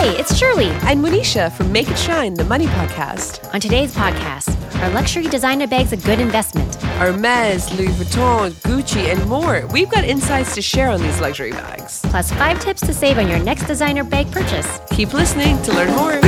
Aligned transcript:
Hey, 0.00 0.16
it's 0.16 0.34
Shirley. 0.34 0.70
And 0.88 1.04
Monisha 1.04 1.52
from 1.52 1.70
Make 1.72 1.90
It 1.90 1.98
Shine, 1.98 2.32
the 2.32 2.44
Money 2.44 2.64
Podcast. 2.68 3.52
On 3.52 3.60
today's 3.60 3.94
podcast, 3.94 4.48
are 4.80 4.88
luxury 4.94 5.28
designer 5.28 5.66
bags 5.66 5.92
a 5.92 5.98
good 5.98 6.20
investment? 6.20 6.74
Hermes, 6.96 7.70
Louis 7.78 7.88
Vuitton, 7.88 8.52
Gucci, 8.62 9.12
and 9.12 9.22
more. 9.28 9.66
We've 9.66 9.90
got 9.90 10.04
insights 10.04 10.54
to 10.54 10.62
share 10.62 10.88
on 10.88 11.02
these 11.02 11.20
luxury 11.20 11.50
bags. 11.50 12.00
Plus, 12.04 12.32
five 12.32 12.58
tips 12.60 12.80
to 12.80 12.94
save 12.94 13.18
on 13.18 13.28
your 13.28 13.40
next 13.40 13.66
designer 13.66 14.02
bag 14.02 14.32
purchase. 14.32 14.80
Keep 14.88 15.12
listening 15.12 15.60
to 15.64 15.72
learn 15.74 15.94
more. 15.94 16.18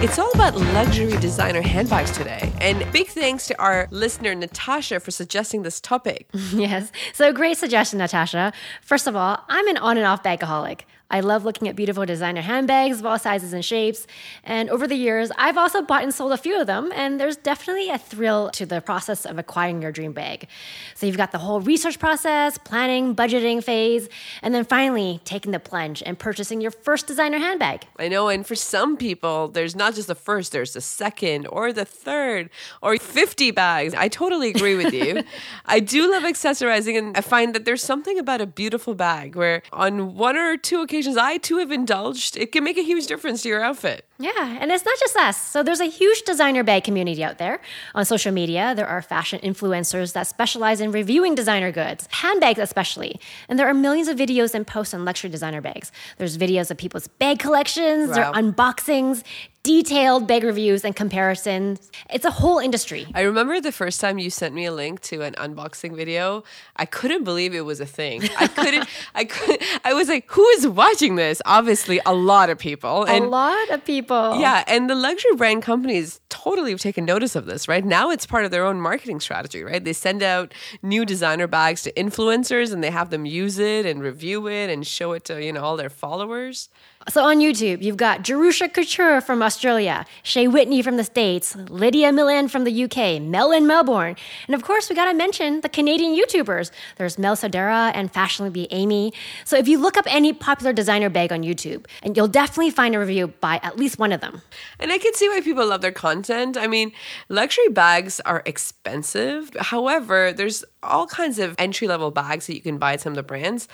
It's 0.00 0.16
all 0.16 0.30
about 0.32 0.54
luxury 0.54 1.16
designer 1.16 1.60
handbags 1.60 2.12
today. 2.12 2.52
And 2.60 2.86
big 2.92 3.08
thanks 3.08 3.48
to 3.48 3.60
our 3.60 3.88
listener, 3.90 4.32
Natasha, 4.32 5.00
for 5.00 5.10
suggesting 5.10 5.62
this 5.62 5.80
topic. 5.80 6.28
yes. 6.52 6.92
So, 7.12 7.32
great 7.32 7.58
suggestion, 7.58 7.98
Natasha. 7.98 8.52
First 8.80 9.08
of 9.08 9.16
all, 9.16 9.42
I'm 9.48 9.66
an 9.66 9.76
on 9.76 9.96
and 9.96 10.06
off 10.06 10.22
bagaholic. 10.22 10.82
I 11.10 11.20
love 11.20 11.42
looking 11.42 11.68
at 11.68 11.74
beautiful 11.74 12.04
designer 12.04 12.42
handbags 12.42 13.00
of 13.00 13.06
all 13.06 13.18
sizes 13.18 13.54
and 13.54 13.64
shapes. 13.64 14.06
And 14.44 14.68
over 14.68 14.86
the 14.86 14.94
years, 14.94 15.30
I've 15.38 15.56
also 15.56 15.80
bought 15.80 16.02
and 16.02 16.12
sold 16.12 16.32
a 16.32 16.36
few 16.36 16.60
of 16.60 16.66
them, 16.66 16.92
and 16.94 17.18
there's 17.18 17.36
definitely 17.36 17.88
a 17.88 17.96
thrill 17.96 18.50
to 18.50 18.66
the 18.66 18.82
process 18.82 19.24
of 19.24 19.38
acquiring 19.38 19.80
your 19.80 19.90
dream 19.90 20.12
bag. 20.12 20.48
So 20.94 21.06
you've 21.06 21.16
got 21.16 21.32
the 21.32 21.38
whole 21.38 21.62
research 21.62 21.98
process, 21.98 22.58
planning, 22.58 23.16
budgeting 23.16 23.64
phase, 23.64 24.10
and 24.42 24.54
then 24.54 24.66
finally 24.66 25.22
taking 25.24 25.52
the 25.52 25.60
plunge 25.60 26.02
and 26.04 26.18
purchasing 26.18 26.60
your 26.60 26.72
first 26.72 27.06
designer 27.06 27.38
handbag. 27.38 27.86
I 27.98 28.08
know, 28.08 28.28
and 28.28 28.46
for 28.46 28.54
some 28.54 28.98
people, 28.98 29.48
there's 29.48 29.74
not 29.74 29.94
just 29.94 30.08
the 30.08 30.14
first, 30.14 30.52
there's 30.52 30.74
the 30.74 30.82
second 30.82 31.46
or 31.46 31.72
the 31.72 31.86
third 31.86 32.50
or 32.82 32.98
50 32.98 33.50
bags. 33.52 33.94
I 33.94 34.08
totally 34.08 34.50
agree 34.50 34.76
with 34.76 34.92
you. 34.92 35.22
I 35.64 35.80
do 35.80 36.10
love 36.10 36.24
accessorizing, 36.24 36.98
and 36.98 37.16
I 37.16 37.22
find 37.22 37.54
that 37.54 37.64
there's 37.64 37.82
something 37.82 38.18
about 38.18 38.42
a 38.42 38.46
beautiful 38.46 38.94
bag 38.94 39.36
where 39.36 39.62
on 39.72 40.14
one 40.14 40.36
or 40.36 40.58
two 40.58 40.82
occasions, 40.82 40.97
occasions 40.98 41.16
I 41.16 41.36
too 41.36 41.58
have 41.58 41.70
indulged, 41.70 42.36
it 42.36 42.50
can 42.50 42.64
make 42.64 42.76
a 42.76 42.82
huge 42.82 43.06
difference 43.06 43.42
to 43.42 43.48
your 43.48 43.62
outfit. 43.62 44.04
Yeah, 44.18 44.58
and 44.60 44.72
it's 44.72 44.84
not 44.84 44.98
just 44.98 45.16
us. 45.16 45.40
So 45.40 45.62
there's 45.62 45.78
a 45.78 45.84
huge 45.84 46.22
designer 46.22 46.64
bag 46.64 46.82
community 46.82 47.22
out 47.22 47.38
there. 47.38 47.60
On 47.94 48.04
social 48.04 48.32
media, 48.32 48.74
there 48.74 48.86
are 48.86 49.00
fashion 49.00 49.38
influencers 49.44 50.12
that 50.14 50.26
specialize 50.26 50.80
in 50.80 50.90
reviewing 50.90 51.36
designer 51.36 51.70
goods, 51.70 52.08
handbags 52.10 52.58
especially. 52.58 53.20
And 53.48 53.60
there 53.60 53.68
are 53.68 53.74
millions 53.74 54.08
of 54.08 54.18
videos 54.18 54.54
and 54.54 54.66
posts 54.66 54.92
on 54.92 55.04
luxury 55.04 55.30
designer 55.30 55.60
bags. 55.60 55.92
There's 56.16 56.36
videos 56.36 56.72
of 56.72 56.78
people's 56.78 57.06
bag 57.06 57.38
collections, 57.38 58.08
wow. 58.08 58.14
their 58.14 58.32
unboxings, 58.32 59.22
detailed 59.68 60.26
bag 60.26 60.44
reviews 60.44 60.82
and 60.82 60.96
comparisons. 60.96 61.90
It's 62.08 62.24
a 62.24 62.30
whole 62.30 62.58
industry. 62.58 63.06
I 63.14 63.20
remember 63.20 63.60
the 63.60 63.70
first 63.70 64.00
time 64.00 64.18
you 64.18 64.30
sent 64.30 64.54
me 64.54 64.64
a 64.64 64.72
link 64.72 65.02
to 65.02 65.20
an 65.20 65.34
unboxing 65.34 65.94
video. 65.94 66.42
I 66.76 66.86
couldn't 66.86 67.24
believe 67.24 67.54
it 67.54 67.66
was 67.66 67.78
a 67.78 67.84
thing. 67.84 68.22
I 68.38 68.46
couldn't. 68.46 68.88
I 69.14 69.24
could. 69.26 69.62
I 69.84 69.92
was 69.92 70.08
like, 70.08 70.24
"Who 70.30 70.46
is 70.56 70.66
watching 70.66 71.16
this?" 71.16 71.42
Obviously, 71.44 72.00
a 72.06 72.14
lot 72.14 72.48
of 72.48 72.56
people. 72.56 73.04
And 73.04 73.26
a 73.26 73.28
lot 73.28 73.68
of 73.68 73.84
people. 73.84 74.40
Yeah, 74.40 74.64
and 74.66 74.88
the 74.88 74.94
luxury 74.94 75.34
brand 75.36 75.62
companies 75.62 76.22
totally 76.30 76.70
have 76.70 76.80
taken 76.80 77.04
notice 77.04 77.36
of 77.36 77.44
this. 77.44 77.68
Right 77.68 77.84
now, 77.84 78.08
it's 78.10 78.24
part 78.24 78.46
of 78.46 78.50
their 78.50 78.64
own 78.64 78.80
marketing 78.80 79.20
strategy. 79.20 79.62
Right, 79.62 79.84
they 79.84 79.92
send 79.92 80.22
out 80.22 80.54
new 80.80 81.04
designer 81.04 81.46
bags 81.46 81.82
to 81.82 81.92
influencers, 81.92 82.72
and 82.72 82.82
they 82.82 82.90
have 82.90 83.10
them 83.10 83.26
use 83.26 83.58
it 83.58 83.84
and 83.84 84.00
review 84.00 84.48
it 84.48 84.70
and 84.70 84.86
show 84.86 85.12
it 85.12 85.26
to 85.26 85.44
you 85.44 85.52
know 85.52 85.62
all 85.62 85.76
their 85.76 85.90
followers. 85.90 86.70
So 87.10 87.24
on 87.24 87.38
YouTube, 87.38 87.80
you've 87.80 87.96
got 87.96 88.22
Jerusha 88.22 88.68
Couture 88.68 89.22
from 89.22 89.42
Australia, 89.42 90.04
Shea 90.22 90.46
Whitney 90.46 90.82
from 90.82 90.98
the 90.98 91.04
States, 91.04 91.56
Lydia 91.56 92.12
Millen 92.12 92.48
from 92.48 92.64
the 92.64 92.84
UK, 92.84 93.22
Mel 93.22 93.50
in 93.50 93.66
Melbourne, 93.66 94.14
and 94.46 94.54
of 94.54 94.62
course, 94.62 94.90
we 94.90 94.94
gotta 94.94 95.14
mention 95.14 95.62
the 95.62 95.70
Canadian 95.70 96.14
YouTubers. 96.14 96.70
There's 96.96 97.18
Mel 97.18 97.34
Sodera 97.34 97.92
and 97.94 98.12
Fashionably 98.12 98.68
Amy. 98.72 99.14
So 99.46 99.56
if 99.56 99.66
you 99.68 99.78
look 99.78 99.96
up 99.96 100.04
any 100.06 100.34
popular 100.34 100.74
designer 100.74 101.08
bag 101.08 101.32
on 101.32 101.42
YouTube, 101.42 101.86
and 102.02 102.14
you'll 102.14 102.28
definitely 102.28 102.70
find 102.70 102.94
a 102.94 102.98
review 102.98 103.28
by 103.40 103.58
at 103.62 103.78
least 103.78 103.98
one 103.98 104.12
of 104.12 104.20
them. 104.20 104.42
And 104.78 104.92
I 104.92 104.98
can 104.98 105.14
see 105.14 105.30
why 105.30 105.40
people 105.40 105.66
love 105.66 105.80
their 105.80 105.92
content. 105.92 106.58
I 106.58 106.66
mean, 106.66 106.92
luxury 107.30 107.68
bags 107.68 108.20
are 108.20 108.42
expensive. 108.44 109.56
However, 109.58 110.30
there's 110.30 110.62
all 110.82 111.06
kinds 111.06 111.38
of 111.38 111.54
entry 111.58 111.88
level 111.88 112.10
bags 112.10 112.48
that 112.48 112.54
you 112.54 112.60
can 112.60 112.76
buy 112.76 112.92
at 112.92 113.00
some 113.00 113.12
of 113.12 113.16
the 113.16 113.22
brands 113.22 113.66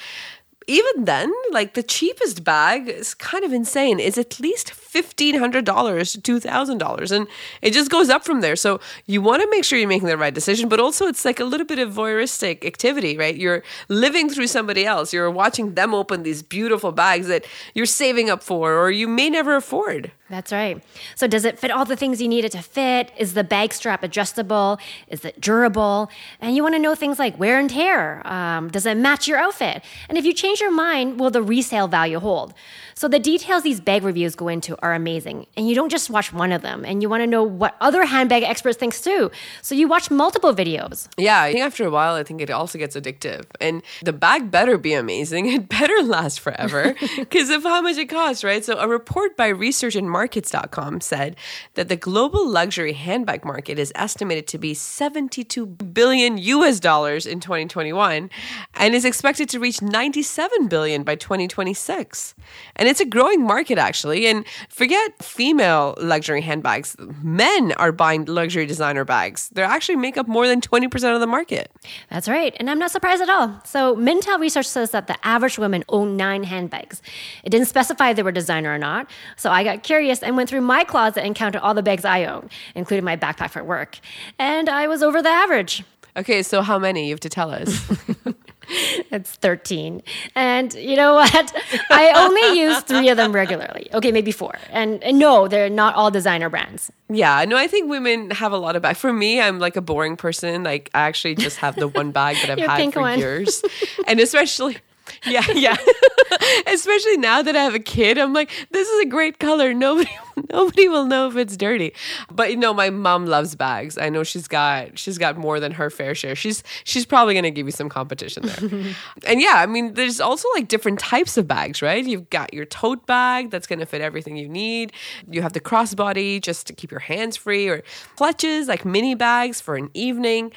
even 0.67 1.05
then, 1.05 1.33
like 1.51 1.75
the 1.75 1.83
cheapest 1.83 2.45
bag 2.45 2.89
is 2.89 3.15
kind 3.15 3.45
of 3.45 3.53
insane. 3.53 4.01
Is 4.01 4.19
at 4.19 4.41
least 4.41 4.71
fifteen 4.71 5.39
hundred 5.39 5.65
dollars 5.65 6.13
to 6.13 6.21
two 6.21 6.41
thousand 6.41 6.79
dollars, 6.79 7.13
and 7.13 7.27
it 7.63 7.73
just 7.73 7.91
goes 7.91 8.09
up 8.11 8.25
from 8.25 8.41
there. 8.41 8.57
So 8.57 8.81
you 9.07 9.21
want 9.21 9.43
to 9.43 9.51
make 9.51 9.65
sure 9.65 9.79
you're 9.79 9.89
making 9.89 10.09
the 10.09 10.17
right 10.17 10.35
decision, 10.35 10.69
but 10.69 10.81
also 10.81 11.07
it's 11.07 11.25
like 11.25 11.41
a 11.41 11.45
little 11.45 11.67
bit 11.67 11.79
of 11.79 11.93
voyeuristic 11.93 12.65
activity, 12.65 13.17
right? 13.17 13.37
You're 13.37 13.63
living 13.89 14.29
through 14.29 14.47
somebody 14.47 14.85
else. 14.87 15.13
You're 15.13 15.31
watching 15.31 15.75
them 15.75 15.95
open 15.95 16.23
these 16.23 16.43
beautiful 16.43 16.93
bags 16.93 17.27
that 17.29 17.45
you're 17.75 17.87
saving 17.87 18.31
up 18.31 18.43
for, 18.43 18.75
or 18.75 18.91
you 18.91 19.09
may 19.09 19.31
never 19.31 19.57
afford. 19.57 20.13
That's 20.31 20.53
right. 20.53 20.83
So, 21.17 21.27
does 21.27 21.45
it 21.45 21.59
fit 21.59 21.71
all 21.71 21.85
the 21.85 21.97
things 21.97 22.21
you 22.21 22.29
need 22.29 22.45
it 22.45 22.53
to 22.53 22.63
fit? 22.63 23.13
Is 23.19 23.35
the 23.35 23.45
bag 23.45 23.75
strap 23.75 24.03
adjustable? 24.03 24.79
Is 25.09 25.25
it 25.25 25.41
durable? 25.41 26.11
And 26.41 26.57
you 26.57 26.63
want 26.63 26.75
to 26.75 26.79
know 26.79 26.95
things 26.95 27.19
like 27.19 27.39
wear 27.39 27.59
and 27.59 27.69
tear. 27.69 28.27
Um, 28.27 28.69
does 28.69 28.87
it 28.87 28.97
match 28.97 29.29
your 29.29 29.39
outfit? 29.39 29.83
And 30.09 30.17
if 30.17 30.25
you 30.25 30.33
change 30.33 30.54
your 30.61 30.73
mind, 30.73 31.21
will 31.21 31.31
the 31.31 31.43
resale 31.43 31.89
value 31.89 32.19
hold? 32.19 32.55
So, 32.97 33.09
the 33.09 33.19
details 33.19 33.65
these 33.65 33.81
bag 33.81 34.05
reviews 34.05 34.37
go 34.37 34.49
into 34.49 34.81
are 34.81 34.95
amazing. 34.95 35.47
And 35.57 35.69
you 35.69 35.75
don't 35.75 35.91
just 35.91 36.11
watch 36.11 36.33
one 36.33 36.53
of 36.53 36.63
them, 36.63 36.85
and 36.85 37.03
you 37.03 37.09
want 37.09 37.23
to 37.23 37.27
know 37.27 37.43
what 37.43 37.77
other 37.81 38.05
handbag 38.05 38.45
experts 38.45 38.79
think 38.79 38.95
too. 38.95 39.31
So, 39.63 39.75
you 39.75 39.89
watch 39.89 40.11
multiple 40.11 40.55
videos. 40.55 41.09
Yeah, 41.17 41.43
I 41.43 41.53
think 41.53 41.65
after 41.65 41.85
a 41.85 41.91
while, 41.91 42.15
I 42.15 42.23
think 42.23 42.41
it 42.41 42.51
also 42.51 42.79
gets 42.79 42.97
addictive. 42.97 43.45
And 43.61 43.83
the 44.03 44.13
bag 44.13 44.51
better 44.51 44.79
be 44.79 44.93
amazing. 44.93 45.45
It 45.55 45.69
better 45.69 46.03
last 46.03 46.41
forever 46.41 46.95
because 47.17 47.49
of 47.49 47.63
how 47.63 47.81
much 47.81 47.97
it 47.97 48.09
costs, 48.09 48.43
right? 48.43 48.65
So, 48.65 48.79
a 48.79 48.89
report 48.89 49.37
by 49.37 49.49
Research 49.49 49.95
and 49.95 50.11
markets.com 50.11 51.01
said 51.01 51.37
that 51.75 51.89
the 51.89 51.97
global 51.97 52.49
luxury 52.49 52.93
handbag 52.93 53.45
market 53.45 53.79
is 53.79 53.93
estimated 53.95 54.47
to 54.49 54.59
be 54.59 54.75
72 54.75 55.67
billion 55.67 56.39
US 56.39 56.81
dollars 56.81 57.27
in 57.27 57.41
2021 57.41 58.31
and 58.75 58.95
is 58.95 59.05
expected 59.05 59.49
to 59.51 59.61
reach 59.61 59.81
97 59.83 60.44
billion 60.69 61.03
by 61.03 61.15
2026. 61.15 62.35
And 62.77 62.89
it's 62.89 63.01
a 63.01 63.05
growing 63.05 63.43
market 63.43 63.79
actually. 63.79 64.27
And 64.27 64.45
forget 64.69 65.23
female 65.23 65.95
luxury 66.01 66.41
handbags. 66.41 66.97
Men 67.23 67.73
are 67.73 67.93
buying 67.93 68.25
luxury 68.25 68.67
designer 68.67 69.05
bags. 69.05 69.49
They 69.51 69.63
actually 69.63 69.97
make 69.97 70.17
up 70.17 70.29
more 70.29 70.47
than 70.47 70.61
20% 70.61 71.15
of 71.15 71.21
the 71.21 71.27
market. 71.27 71.71
That's 72.11 72.29
right. 72.29 72.55
And 72.59 72.71
I'm 72.71 72.79
not 72.79 72.91
surprised 72.91 73.23
at 73.23 73.29
all. 73.29 73.61
So 73.65 73.97
Mintel 73.97 74.39
research 74.39 74.67
says 74.67 74.91
that 74.91 75.07
the 75.07 75.17
average 75.27 75.59
woman 75.59 75.85
owned 75.89 76.17
nine 76.17 76.45
handbags. 76.45 77.03
It 77.43 77.51
didn't 77.51 77.69
specify 77.69 78.11
if 78.11 78.17
they 78.17 78.23
were 78.23 78.33
designer 78.33 78.75
or 78.75 78.79
not. 78.79 79.11
So 79.37 79.51
I 79.51 79.65
got 79.65 79.83
curious 79.83 80.23
and 80.23 80.37
went 80.37 80.49
through 80.49 80.63
my 80.63 80.85
closet 80.85 81.25
and 81.25 81.35
counted 81.35 81.63
all 81.63 81.75
the 81.75 81.83
bags 81.83 82.05
I 82.05 82.25
own, 82.25 82.51
including 82.75 83.05
my 83.05 83.17
backpack 83.17 83.51
for 83.51 83.63
work. 83.65 83.99
And 84.39 84.69
I 84.69 84.87
was 84.89 85.03
over 85.03 85.23
the 85.23 85.29
average. 85.29 85.85
Okay, 86.17 86.43
so 86.43 86.63
how 86.63 86.79
many? 86.79 87.07
You 87.07 87.15
have 87.15 87.21
to 87.21 87.29
tell 87.29 87.51
us. 87.51 87.91
it's 88.69 89.33
13. 89.37 90.03
And 90.35 90.73
you 90.75 90.97
know 90.97 91.15
what? 91.15 91.33
I 91.91 92.13
only 92.17 92.61
use 92.61 92.81
three 92.81 93.09
of 93.09 93.17
them 93.17 93.33
regularly. 93.33 93.89
Okay, 93.93 94.13
maybe 94.13 94.33
four. 94.33 94.59
And, 94.71 95.03
and, 95.03 95.19
no, 95.19 95.49
they're 95.49 95.71
not 95.71 95.95
all 95.95 96.11
designer 96.11 96.49
brands. 96.49 96.91
Yeah, 97.09 97.45
no, 97.45 97.57
I 97.57 97.67
think 97.67 97.89
women 97.89 98.31
have 98.31 98.53
a 98.53 98.59
lot 98.59 98.77
of 98.77 98.83
bags. 98.83 98.99
For 98.99 99.13
me, 99.13 99.41
I'm 99.41 99.59
like 99.59 99.77
a 99.77 99.81
boring 99.81 100.17
person. 100.17 100.63
Like, 100.65 100.91
I 100.95 101.03
actually 101.03 101.35
just 101.37 101.59
have 101.59 101.77
the 101.77 101.89
one 101.89 102.11
bag 102.11 102.37
that 102.37 102.51
I've 102.51 102.59
had 102.69 102.93
for 102.93 103.01
one. 103.01 103.19
years. 103.19 103.63
and 104.07 104.21
especially 104.21 104.79
yeah, 105.27 105.45
yeah. 105.55 105.77
Especially 106.67 107.17
now 107.17 107.43
that 107.43 107.57
I 107.57 107.63
have 107.63 107.75
a 107.75 107.81
kid, 107.81 108.19
I'm 108.19 108.33
like, 108.33 108.51
this 108.71 108.89
is 108.89 109.03
a 109.03 109.07
great 109.07 109.39
color. 109.39 109.75
Nobody, 109.75 110.11
nobody 110.53 110.89
will 110.89 111.07
know 111.07 111.29
if 111.29 111.37
it's 111.37 111.57
dirty. 111.57 111.93
But 112.31 112.51
you 112.51 112.57
know, 112.57 112.75
my 112.75 112.91
mom 112.91 113.27
loves 113.27 113.55
bags. 113.55 113.99
I 113.99 114.09
know 114.09 114.25
she's 114.25 114.49
got 114.49 114.99
she's 114.99 115.19
got 115.19 115.37
more 115.37 115.61
than 115.61 115.73
her 115.73 115.91
fair 115.91 116.15
share. 116.15 116.35
She's 116.35 116.63
she's 116.85 117.07
probably 117.07 117.35
gonna 117.35 117.51
give 117.51 117.67
you 117.67 117.73
some 117.73 117.89
competition 117.89 118.45
there. 118.47 118.95
and 119.27 119.41
yeah, 119.41 119.55
I 119.57 119.67
mean, 119.67 119.95
there's 119.95 120.21
also 120.21 120.49
like 120.55 120.69
different 120.69 120.99
types 120.99 121.37
of 121.37 121.47
bags, 121.47 121.83
right? 121.83 122.05
You've 122.05 122.31
got 122.31 122.53
your 122.55 122.65
tote 122.65 123.07
bag 123.07 123.51
that's 123.51 123.67
gonna 123.67 123.87
fit 123.87 124.01
everything 124.01 124.37
you 124.37 124.49
need. 124.49 124.93
You 125.31 125.43
have 125.43 125.53
the 125.53 125.61
crossbody 125.61 126.41
just 126.41 126.67
to 126.69 126.73
keep 126.73 126.91
your 126.91 127.01
hands 127.01 127.37
free, 127.37 127.69
or 127.69 127.83
clutches 128.17 128.69
like 128.69 128.85
mini 128.85 129.15
bags 129.15 129.61
for 129.61 129.77
an 129.77 129.91
evening. 129.95 130.53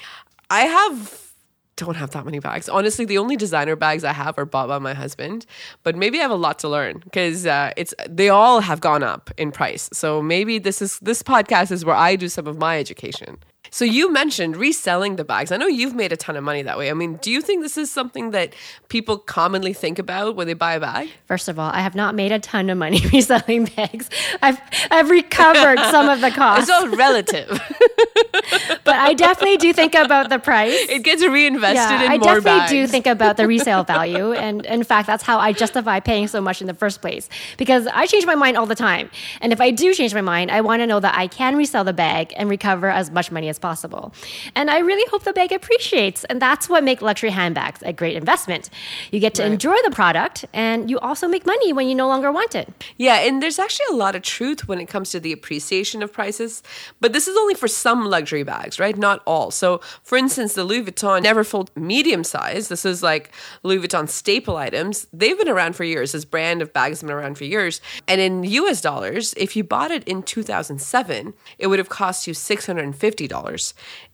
I 0.50 0.62
have 0.62 1.27
don't 1.78 1.96
have 1.96 2.10
that 2.10 2.24
many 2.24 2.38
bags. 2.38 2.68
Honestly, 2.68 3.04
the 3.04 3.18
only 3.18 3.36
designer 3.36 3.76
bags 3.76 4.04
I 4.04 4.12
have 4.12 4.38
are 4.38 4.44
bought 4.44 4.68
by 4.68 4.78
my 4.78 4.94
husband. 4.94 5.46
But 5.82 5.96
maybe 5.96 6.18
I 6.18 6.22
have 6.22 6.30
a 6.30 6.34
lot 6.34 6.58
to 6.60 6.68
learn 6.68 6.98
because 6.98 7.46
uh, 7.46 7.72
it's 7.76 7.94
they 8.08 8.28
all 8.28 8.60
have 8.60 8.80
gone 8.80 9.02
up 9.02 9.30
in 9.38 9.52
price. 9.52 9.88
So 9.92 10.20
maybe 10.20 10.58
this 10.58 10.82
is 10.82 10.98
this 11.00 11.22
podcast 11.22 11.70
is 11.70 11.84
where 11.84 11.96
I 11.96 12.16
do 12.16 12.28
some 12.28 12.46
of 12.46 12.58
my 12.58 12.78
education. 12.78 13.38
So 13.70 13.84
you 13.84 14.12
mentioned 14.12 14.56
reselling 14.56 15.16
the 15.16 15.24
bags. 15.24 15.52
I 15.52 15.56
know 15.56 15.66
you've 15.66 15.94
made 15.94 16.12
a 16.12 16.16
ton 16.16 16.36
of 16.36 16.44
money 16.44 16.62
that 16.62 16.78
way. 16.78 16.90
I 16.90 16.94
mean, 16.94 17.16
do 17.16 17.30
you 17.30 17.40
think 17.40 17.62
this 17.62 17.76
is 17.76 17.90
something 17.90 18.30
that 18.30 18.54
people 18.88 19.18
commonly 19.18 19.72
think 19.72 19.98
about 19.98 20.36
when 20.36 20.46
they 20.46 20.54
buy 20.54 20.74
a 20.74 20.80
bag? 20.80 21.10
First 21.26 21.48
of 21.48 21.58
all, 21.58 21.70
I 21.70 21.80
have 21.80 21.94
not 21.94 22.14
made 22.14 22.32
a 22.32 22.38
ton 22.38 22.70
of 22.70 22.78
money 22.78 23.00
reselling 23.12 23.66
bags. 23.66 24.08
I've 24.42 24.60
I've 24.90 25.10
recovered 25.10 25.78
some 25.90 26.08
of 26.08 26.20
the 26.20 26.30
costs. 26.30 26.58
It's 26.68 26.70
all 26.70 26.88
relative. 26.88 27.48
but 28.84 28.94
I 28.94 29.14
definitely 29.14 29.56
do 29.56 29.72
think 29.72 29.94
about 29.94 30.28
the 30.28 30.38
price. 30.38 30.74
It 30.88 31.02
gets 31.02 31.24
reinvested 31.24 31.76
yeah, 31.76 32.04
in 32.04 32.12
I 32.12 32.18
more 32.18 32.40
definitely 32.40 32.68
do 32.68 32.86
think 32.86 33.06
about 33.06 33.36
the 33.36 33.46
resale 33.46 33.84
value. 33.84 34.32
And 34.32 34.66
in 34.66 34.82
fact, 34.84 35.06
that's 35.06 35.22
how 35.22 35.38
I 35.38 35.52
justify 35.52 36.00
paying 36.00 36.26
so 36.28 36.40
much 36.40 36.60
in 36.60 36.66
the 36.66 36.74
first 36.74 37.00
place. 37.00 37.28
Because 37.56 37.86
I 37.86 38.06
change 38.06 38.26
my 38.26 38.34
mind 38.34 38.56
all 38.56 38.66
the 38.66 38.74
time. 38.74 39.10
And 39.40 39.52
if 39.52 39.60
I 39.60 39.70
do 39.70 39.94
change 39.94 40.14
my 40.14 40.20
mind, 40.20 40.50
I 40.50 40.60
want 40.60 40.80
to 40.80 40.86
know 40.86 41.00
that 41.00 41.14
I 41.16 41.26
can 41.26 41.56
resell 41.56 41.84
the 41.84 41.92
bag 41.92 42.32
and 42.36 42.48
recover 42.50 42.90
as 42.90 43.10
much 43.10 43.30
money 43.30 43.48
as 43.48 43.57
possible. 43.58 44.12
And 44.54 44.70
I 44.70 44.78
really 44.78 45.08
hope 45.10 45.24
the 45.24 45.32
bag 45.32 45.52
appreciates. 45.52 46.24
And 46.24 46.40
that's 46.40 46.68
what 46.68 46.84
makes 46.84 47.02
luxury 47.02 47.30
handbags 47.30 47.82
a 47.82 47.92
great 47.92 48.16
investment. 48.16 48.70
You 49.10 49.20
get 49.20 49.34
to 49.34 49.42
right. 49.42 49.52
enjoy 49.52 49.76
the 49.84 49.90
product 49.90 50.44
and 50.52 50.90
you 50.90 50.98
also 50.98 51.28
make 51.28 51.46
money 51.46 51.72
when 51.72 51.88
you 51.88 51.94
no 51.94 52.08
longer 52.08 52.30
want 52.32 52.54
it. 52.54 52.68
Yeah, 52.96 53.20
and 53.20 53.42
there's 53.42 53.58
actually 53.58 53.86
a 53.90 53.96
lot 53.96 54.14
of 54.14 54.22
truth 54.22 54.68
when 54.68 54.80
it 54.80 54.86
comes 54.86 55.10
to 55.10 55.20
the 55.20 55.32
appreciation 55.32 56.02
of 56.02 56.12
prices. 56.12 56.62
But 57.00 57.12
this 57.12 57.28
is 57.28 57.36
only 57.36 57.54
for 57.54 57.68
some 57.68 58.06
luxury 58.06 58.42
bags, 58.42 58.78
right? 58.78 58.96
Not 58.96 59.22
all. 59.26 59.50
So, 59.50 59.80
for 60.02 60.16
instance, 60.16 60.54
the 60.54 60.64
Louis 60.64 60.84
Vuitton 60.84 61.22
Neverfull 61.22 61.68
medium 61.76 62.24
size, 62.24 62.68
this 62.68 62.84
is 62.84 63.02
like 63.02 63.30
Louis 63.62 63.78
Vuitton 63.78 64.08
staple 64.08 64.56
items. 64.56 65.06
They've 65.12 65.38
been 65.38 65.48
around 65.48 65.74
for 65.74 65.84
years. 65.84 66.12
This 66.12 66.24
brand 66.24 66.62
of 66.62 66.72
bags 66.72 67.00
has 67.00 67.02
been 67.02 67.16
around 67.16 67.38
for 67.38 67.44
years. 67.44 67.80
And 68.06 68.20
in 68.20 68.44
US 68.44 68.80
dollars, 68.80 69.34
if 69.36 69.56
you 69.56 69.64
bought 69.64 69.90
it 69.90 70.04
in 70.04 70.22
2007, 70.22 71.34
it 71.58 71.66
would 71.66 71.78
have 71.78 71.88
cost 71.88 72.26
you 72.26 72.34
$650 72.34 73.47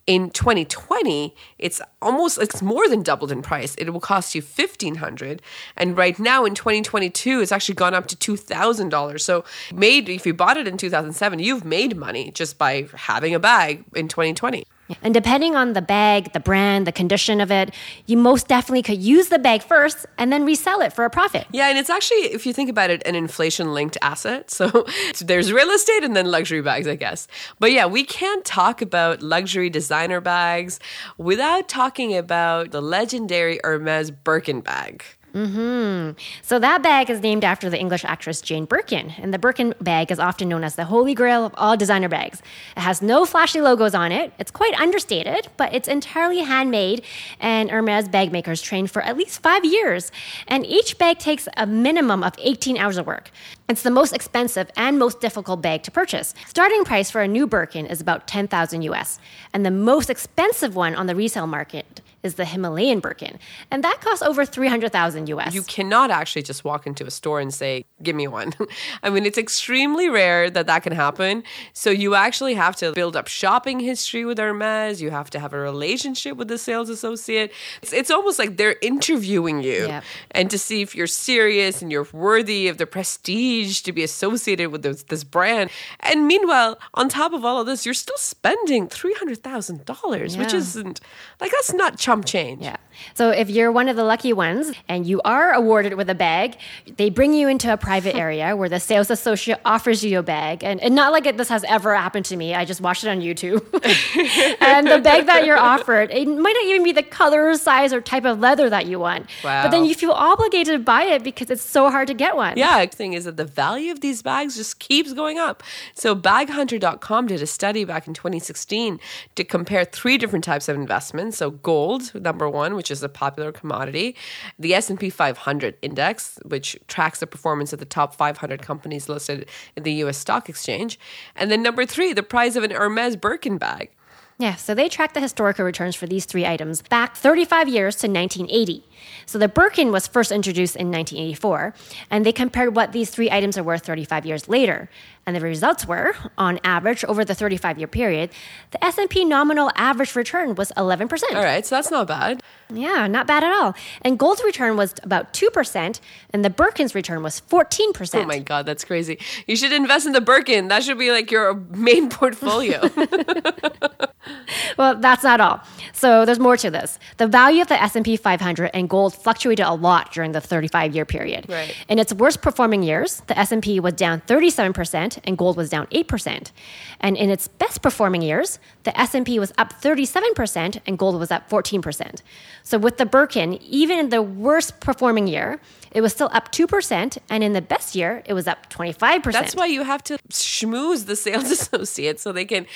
in 0.07 0.31
2020 0.31 1.35
it's 1.59 1.81
almost 2.03 2.39
it's 2.39 2.61
more 2.63 2.89
than 2.89 3.03
doubled 3.03 3.33
in 3.33 3.43
price. 3.43 3.75
It 3.77 3.91
will 3.91 4.01
cost 4.01 4.35
you 4.35 4.43
1500 4.43 5.41
and 5.77 5.97
right 5.97 6.19
now 6.19 6.45
in 6.45 6.55
2022 6.55 7.41
it's 7.41 7.53
actually 7.53 7.75
gone 7.75 7.95
up 7.95 8.07
to 8.09 8.17
$2000 8.17 9.21
so 9.21 9.45
made 9.75 10.09
if 10.09 10.27
you 10.27 10.35
bought 10.35 10.57
it 10.57 10.69
in 10.69 10.77
2007 10.77 11.39
you've 11.39 11.65
made 11.65 11.97
money 11.97 12.31
just 12.31 12.59
by 12.59 12.87
having 12.95 13.35
a 13.35 13.41
bag 13.41 13.85
in 13.95 14.09
2020 14.09 14.65
and 15.03 15.15
depending 15.15 15.57
on 15.57 15.73
the 15.73 15.83
bag, 15.83 16.33
the 16.33 16.41
brand, 16.41 16.87
the 16.87 16.93
condition 16.93 17.41
of 17.41 17.51
it, 17.51 17.75
you 18.07 18.17
most 18.17 18.49
definitely 18.49 18.83
could 18.83 19.03
use 19.03 19.29
the 19.29 19.39
bag 19.39 19.63
first 19.63 20.07
and 20.19 20.33
then 20.33 20.45
resell 20.45 20.81
it 20.81 20.93
for 20.93 21.05
a 21.05 21.11
profit. 21.11 21.47
Yeah, 21.53 21.69
and 21.69 21.79
it's 21.79 21.91
actually, 21.91 22.33
if 22.33 22.45
you 22.47 22.53
think 22.53 22.69
about 22.69 22.91
it, 22.91 23.03
an 23.07 23.15
inflation 23.15 23.73
linked 23.73 23.97
asset. 24.03 24.51
So 24.65 24.87
there's 25.21 25.53
real 25.53 25.71
estate 25.71 26.05
and 26.05 26.15
then 26.15 26.31
luxury 26.31 26.63
bags, 26.63 26.87
I 26.87 26.95
guess. 26.95 27.27
But 27.59 27.73
yeah, 27.73 27.87
we 27.87 28.05
can't 28.05 28.45
talk 28.45 28.81
about 28.81 29.21
luxury 29.21 29.69
designer 29.69 30.21
bags 30.21 30.79
without 31.19 31.69
talking 31.69 32.17
about 32.17 32.71
the 32.71 32.81
legendary 32.81 33.59
Hermes 33.65 34.11
Birkin 34.11 34.61
bag. 34.61 35.05
Mm-hmm. 35.35 36.17
So 36.43 36.61
that 36.61 36.83
bag 36.85 37.11
is 37.11 37.21
named 37.21 37.43
after 37.43 37.69
the 37.69 37.79
English 37.79 38.05
actress 38.05 38.41
Jane 38.41 38.67
Birkin, 38.67 39.15
and 39.19 39.35
the 39.35 39.39
Birkin 39.39 39.75
bag 39.81 40.13
is 40.13 40.21
often 40.21 40.49
known 40.49 40.63
as 40.63 40.77
the 40.77 40.85
holy 40.85 41.13
grail 41.13 41.45
of 41.45 41.53
all 41.57 41.77
designer 41.77 42.09
bags. 42.09 42.41
It 42.77 42.81
has 42.81 43.03
no 43.03 43.27
flashy 43.27 43.61
logos 43.61 43.97
on 43.97 44.13
it. 44.13 44.33
It's 44.39 44.53
quite 44.53 44.75
understated, 44.75 45.49
but 45.57 45.75
it's 45.75 45.89
entirely 45.89 46.39
handmade, 46.39 47.03
and 47.41 47.69
Hermes 47.69 48.09
bag 48.09 48.31
makers 48.31 48.63
trained 48.63 48.93
for 48.93 49.03
at 49.03 49.17
least 49.17 49.43
five 49.43 49.65
years. 49.65 50.13
And 50.47 50.65
each 50.65 50.99
bag 50.99 51.19
takes 51.19 51.49
a 51.57 51.67
minimum 51.67 52.23
of 52.23 52.35
18 52.39 52.79
hours 52.79 52.97
of 52.97 53.05
work. 53.05 53.33
It's 53.69 53.83
the 53.83 53.91
most 53.91 54.13
expensive 54.13 54.71
and 54.77 55.01
most 55.01 55.21
difficult 55.21 55.61
bag 55.61 55.83
to 55.83 55.91
purchase. 55.91 56.33
Starting 56.47 56.85
price 56.85 57.11
for 57.11 57.23
a 57.23 57.29
new 57.29 57.49
Birkin 57.49 57.87
is 57.87 58.01
about 58.01 58.29
10,000 58.29 58.83
US, 58.83 59.19
and 59.53 59.67
the 59.67 59.73
most 59.73 60.11
expensive 60.11 60.77
one 60.77 60.95
on 60.95 61.09
the 61.09 61.17
resale 61.17 61.49
market 61.49 62.03
is 62.25 62.35
the 62.35 62.45
Himalayan 62.45 62.99
Birkin, 62.99 63.39
and 63.71 63.85
that 63.85 64.01
costs 64.01 64.23
over 64.23 64.45
300,000 64.45 65.29
US. 65.29 65.55
You 65.55 65.63
cannot 65.63 66.11
actually 66.11 66.43
just 66.43 66.65
walk 66.65 66.87
into 66.87 67.07
a 67.07 67.11
store 67.11 67.39
and 67.39 67.55
say, 67.55 67.85
"Give 68.03 68.17
me 68.17 68.27
one." 68.27 68.53
I 69.03 69.11
mean, 69.11 69.27
it's 69.27 69.39
extremely 69.39 70.09
rare 70.09 70.51
that 70.51 70.67
that 70.67 70.83
can 70.83 70.93
happen. 70.93 71.45
So 71.73 71.91
you 71.91 72.15
actually 72.15 72.55
have 72.55 72.75
to 72.77 72.93
build 72.93 73.15
up 73.15 73.29
shopping 73.29 73.79
history 73.79 74.25
with 74.25 74.39
Hermes. 74.39 75.01
You 75.01 75.11
have 75.11 75.31
to 75.31 75.39
have 75.39 75.53
a 75.53 75.59
relationship 75.59 76.37
with 76.37 76.49
the 76.49 76.59
sales 76.59 76.89
associate. 76.89 77.53
It's, 77.83 77.93
it's 77.93 78.11
almost 78.11 78.39
like 78.39 78.57
they're 78.57 78.77
interviewing 78.81 79.63
you 79.63 79.87
yep. 79.87 80.05
and 80.31 80.51
to 80.51 80.59
see 80.59 80.83
if 80.83 80.95
you're 80.95 81.07
serious 81.07 81.83
and 81.83 81.93
you're 81.93 82.09
worthy 82.13 82.69
of 82.69 82.79
the 82.79 82.87
prestige 82.87 83.83
to 83.83 83.93
be 83.93 84.03
associated 84.03 84.71
with 84.71 84.83
this, 84.83 85.03
this 85.05 85.25
brand. 85.25 85.71
And 86.01 86.27
meanwhile, 86.27 86.79
on 86.95 87.09
top 87.09 87.33
of 87.33 87.45
all 87.45 87.61
of 87.61 87.67
this, 87.67 87.85
you're 87.85 87.95
still 87.95 88.17
spending 88.17 88.89
$300,000, 88.89 90.35
yeah. 90.35 90.43
which 90.43 90.55
isn't 90.55 91.01
like 91.41 91.53
that's 91.53 91.73
not 91.73 91.99
change. 92.23 92.63
Yeah. 92.63 92.77
So 93.15 93.31
if 93.31 93.51
you're 93.51 93.73
one 93.73 93.89
of 93.89 93.97
the 93.97 94.05
lucky 94.05 94.33
ones 94.33 94.73
and 94.89 95.07
you 95.07 95.21
are 95.25 95.53
awarded 95.53 95.95
with 95.95 96.09
a 96.11 96.15
bag, 96.15 96.57
they 96.97 97.11
bring 97.11 97.35
you 97.35 97.49
into 97.49 97.73
a 97.73 97.77
private 97.77 98.15
area 98.25 98.57
where 98.57 98.69
the 98.69 98.81
sales 98.81 99.11
associate 99.11 99.61
offers 99.65 100.05
you 100.05 100.19
a 100.19 100.23
bag. 100.23 100.65
And, 100.65 100.81
and 100.81 100.95
not 100.95 101.13
like 101.13 101.27
it, 101.27 101.37
this 101.37 101.49
has 101.49 101.65
ever 101.65 101.95
happened 101.95 102.25
to 102.27 102.37
me. 102.37 102.55
I 102.55 102.65
just 102.65 102.81
watched 102.81 103.05
it 103.05 103.09
on 103.09 103.21
YouTube. 103.21 103.63
and 104.61 104.87
the 104.87 105.01
bag 105.01 105.27
that 105.27 105.47
you're 105.47 105.59
offered, 105.59 106.11
it 106.11 106.27
might 106.27 106.53
not 106.53 106.65
even 106.65 106.85
be 106.85 106.93
the 106.93 107.03
color, 107.03 107.55
size, 107.57 107.93
or 107.93 108.01
type 108.01 108.25
of 108.25 108.41
leather 108.41 108.71
that 108.71 108.87
you 108.87 108.99
want. 108.99 109.27
Wow. 109.43 109.65
But 109.65 109.71
then 109.71 109.85
you 109.85 109.95
feel 109.95 110.13
obligated 110.13 110.75
to 110.75 110.79
buy 110.79 111.05
it 111.05 111.23
because 111.23 111.51
it's 111.51 111.63
so 111.63 111.91
hard 111.91 112.09
to 112.09 112.15
get 112.15 112.37
one. 112.37 112.57
Yeah, 112.57 112.85
the 112.85 112.95
thing 112.95 113.13
is 113.13 113.25
that 113.25 113.37
the 113.37 113.45
value 113.45 113.93
of 113.93 114.01
these 114.01 114.23
bags 114.23 114.57
just 114.57 114.79
keeps 114.79 115.13
going 115.13 115.39
up. 115.39 115.63
So 115.95 116.15
baghunter.com 116.15 117.27
did 117.27 117.43
a 117.43 117.47
study 117.47 117.85
back 117.85 118.07
in 118.07 118.15
2016 118.15 119.01
to 119.35 119.45
compare 119.45 119.85
three 119.85 120.19
different 120.19 120.45
types 120.45 120.69
of 120.69 120.77
investments. 120.77 121.39
So 121.39 121.51
gold, 121.51 122.04
number 122.15 122.49
one, 122.49 122.75
which 122.75 122.91
is 122.91 123.03
a 123.03 123.09
popular 123.09 123.53
commodity, 123.53 124.17
the 124.59 124.75
S&P 124.75 125.11
500 125.11 125.77
index, 125.83 126.39
which 126.45 126.77
tracks 126.89 127.21
the 127.21 127.27
performance 127.27 127.73
of 127.73 127.79
the 127.79 127.85
top 127.85 128.15
500 128.15 128.61
companies 128.63 129.09
listed 129.09 129.49
in 129.77 129.85
the 129.85 129.93
US 130.05 130.19
stock 130.19 130.49
exchange, 130.49 130.99
and 131.37 131.51
then 131.51 131.63
number 131.63 131.87
3, 131.87 132.13
the 132.13 132.23
price 132.23 132.57
of 132.57 132.65
an 132.65 132.73
Hermes 132.73 133.17
Birkin 133.17 133.59
bag. 133.59 133.91
Yeah, 134.37 134.57
so 134.57 134.75
they 134.75 134.89
tracked 134.89 135.15
the 135.15 135.21
historical 135.21 135.65
returns 135.65 135.95
for 135.95 136.07
these 136.09 136.25
three 136.25 136.45
items 136.45 136.83
back 136.83 137.17
35 137.17 137.69
years 137.69 137.95
to 137.97 138.09
1980. 138.09 138.85
So 139.27 139.39
the 139.39 139.47
Birkin 139.47 139.93
was 139.93 140.09
first 140.09 140.33
introduced 140.33 140.75
in 140.75 140.91
1984, 140.91 141.73
and 142.11 142.27
they 142.27 142.33
compared 142.33 142.75
what 142.75 142.91
these 142.91 143.11
three 143.11 143.31
items 143.31 143.57
are 143.57 143.63
worth 143.63 143.85
35 143.85 144.27
years 144.27 144.49
later. 144.49 144.91
And 145.25 145.37
the 145.37 145.41
results 145.41 145.87
were, 145.87 146.17
on 146.37 146.59
average, 146.65 147.05
over 147.05 147.25
the 147.25 147.33
35-year 147.33 147.87
period, 147.87 148.31
the 148.73 148.85
S&P 148.85 149.25
nominal 149.25 149.71
average 149.77 150.17
return 150.17 150.57
was 150.57 150.73
11%. 150.77 151.23
All 151.33 151.43
right, 151.43 151.65
so 151.65 151.77
that's 151.77 151.93
not 151.93 152.09
bad. 152.09 152.43
Yeah, 152.77 153.07
not 153.07 153.27
bad 153.27 153.45
at 153.45 153.53
all. 153.53 153.75
And 154.03 154.19
gold's 154.19 154.43
return 154.43 154.77
was 154.77 154.95
about 155.03 155.33
2%, 155.33 156.01
and 156.31 156.45
the 156.45 156.51
Birkin's 156.51 156.95
return 156.95 157.23
was 157.23 157.41
14%. 157.41 158.23
Oh 158.23 158.27
my 158.27 158.39
God, 158.39 158.67
that's 158.67 158.85
crazy. 158.85 159.19
You 159.47 159.57
should 159.57 159.73
invest 159.73 160.07
in 160.07 160.13
the 160.13 160.21
Birkin. 160.21 160.69
That 160.69 160.83
should 160.83 160.99
be 160.99 161.11
like 161.11 161.31
your 161.31 161.55
main 161.55 162.09
portfolio. 162.11 162.91
well, 164.79 164.97
that's 164.97 165.23
not 165.23 165.41
all. 165.41 165.63
So 165.93 166.25
there's 166.25 166.39
more 166.39 166.57
to 166.57 166.71
this. 166.71 166.99
The 167.19 167.27
value 167.27 167.63
of 167.63 167.69
the 167.69 167.81
S&P 167.81 168.17
500 168.17 168.71
and 168.75 168.89
gold 168.89 169.15
fluctuated 169.15 169.65
a 169.65 169.73
lot 169.75 170.13
during 170.13 170.33
the 170.33 170.41
35-year 170.41 171.05
period. 171.05 171.47
Right. 171.49 171.75
In 171.89 171.99
its 171.99 172.13
worst 172.13 172.43
performing 172.43 172.83
years, 172.83 173.23
the 173.27 173.39
S&P 173.39 173.81
was 173.81 173.95
down 173.95 174.21
37% 174.23 175.19
and 175.25 175.39
gold 175.39 175.57
was 175.57 175.71
down 175.71 175.87
8%. 175.87 176.53
And 177.01 177.17
in 177.17 177.31
its 177.31 177.49
best 177.49 177.83
performing 177.83 178.23
years, 178.23 178.59
the 178.85 178.99
S&P 178.99 179.39
was 179.39 179.53
up 179.59 179.73
37% 179.81 180.81
and 180.87 180.99
gold 180.99 181.19
was 181.19 181.31
up 181.31 181.49
14%. 181.49 182.23
So 182.67 182.79
with 182.79 182.97
the 182.97 183.05
Birkin, 183.05 183.63
even 183.63 183.99
in 183.99 184.09
the 184.09 184.23
worst 184.23 184.81
performing 184.81 185.27
year, 185.27 185.61
it 185.91 186.01
was 186.01 186.13
still 186.13 186.31
up 186.33 186.51
2%, 186.51 187.19
and 187.29 187.45
in 187.45 187.53
the 187.53 187.61
best 187.61 187.95
year, 187.95 188.23
it 188.25 188.33
was 188.33 188.49
up 188.49 188.71
25%. 188.71 189.33
That's 189.33 189.55
why 189.55 189.67
you 189.67 189.83
have 189.83 190.03
to 190.05 190.17
schmooze 190.31 191.05
the 191.05 191.15
sales 191.15 191.51
associate 191.51 192.19
so 192.19 192.33
they 192.33 192.47
can 192.47 192.67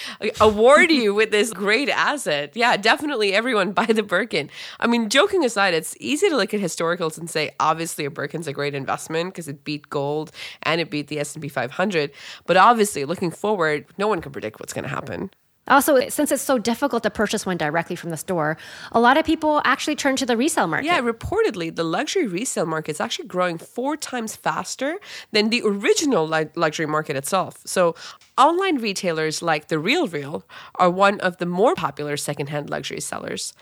award 0.42 0.90
you 0.90 1.14
with 1.14 1.30
this 1.30 1.54
great 1.54 1.88
asset. 1.88 2.52
Yeah, 2.54 2.76
definitely 2.76 3.32
everyone 3.32 3.72
buy 3.78 3.86
the 3.86 4.02
Birkin. 4.02 4.50
I 4.78 4.86
mean, 4.86 5.08
joking 5.08 5.42
aside, 5.42 5.72
it's 5.72 5.96
easy 5.98 6.28
to 6.28 6.36
look 6.36 6.52
at 6.52 6.60
historicals 6.60 7.16
and 7.16 7.28
say, 7.28 7.54
obviously, 7.58 8.04
a 8.04 8.10
Birkin's 8.10 8.46
a 8.46 8.52
great 8.52 8.74
investment 8.74 9.32
because 9.32 9.48
it 9.48 9.64
beat 9.64 9.88
gold 9.88 10.30
and 10.62 10.82
it 10.82 10.90
beat 10.90 11.08
the 11.08 11.18
S&P 11.18 11.48
500. 11.48 12.12
But 12.46 12.58
obviously, 12.58 13.06
looking 13.06 13.30
forward, 13.30 13.86
no 13.96 14.06
one 14.06 14.20
can 14.20 14.32
predict 14.32 14.60
what's 14.60 14.74
going 14.74 14.84
to 14.84 14.90
happen. 14.90 15.30
Also, 15.68 16.08
since 16.08 16.32
it's 16.32 16.42
so 16.42 16.58
difficult 16.58 17.02
to 17.02 17.10
purchase 17.10 17.46
one 17.46 17.56
directly 17.56 17.96
from 17.96 18.10
the 18.10 18.16
store, 18.16 18.56
a 18.92 19.00
lot 19.00 19.16
of 19.16 19.24
people 19.24 19.60
actually 19.64 19.96
turn 19.96 20.16
to 20.16 20.26
the 20.26 20.36
resale 20.36 20.66
market. 20.66 20.86
Yeah, 20.86 21.00
reportedly, 21.00 21.74
the 21.74 21.84
luxury 21.84 22.26
resale 22.26 22.66
market 22.66 22.92
is 22.92 23.00
actually 23.00 23.28
growing 23.28 23.58
four 23.58 23.96
times 23.96 24.36
faster 24.36 24.98
than 25.32 25.50
the 25.50 25.62
original 25.64 26.26
luxury 26.54 26.86
market 26.86 27.16
itself. 27.16 27.60
So, 27.64 27.94
online 28.36 28.78
retailers 28.78 29.42
like 29.42 29.68
The 29.68 29.78
Real 29.78 30.06
Real 30.06 30.44
are 30.76 30.90
one 30.90 31.20
of 31.20 31.38
the 31.38 31.46
more 31.46 31.74
popular 31.74 32.16
secondhand 32.16 32.70
luxury 32.70 33.00
sellers. 33.00 33.52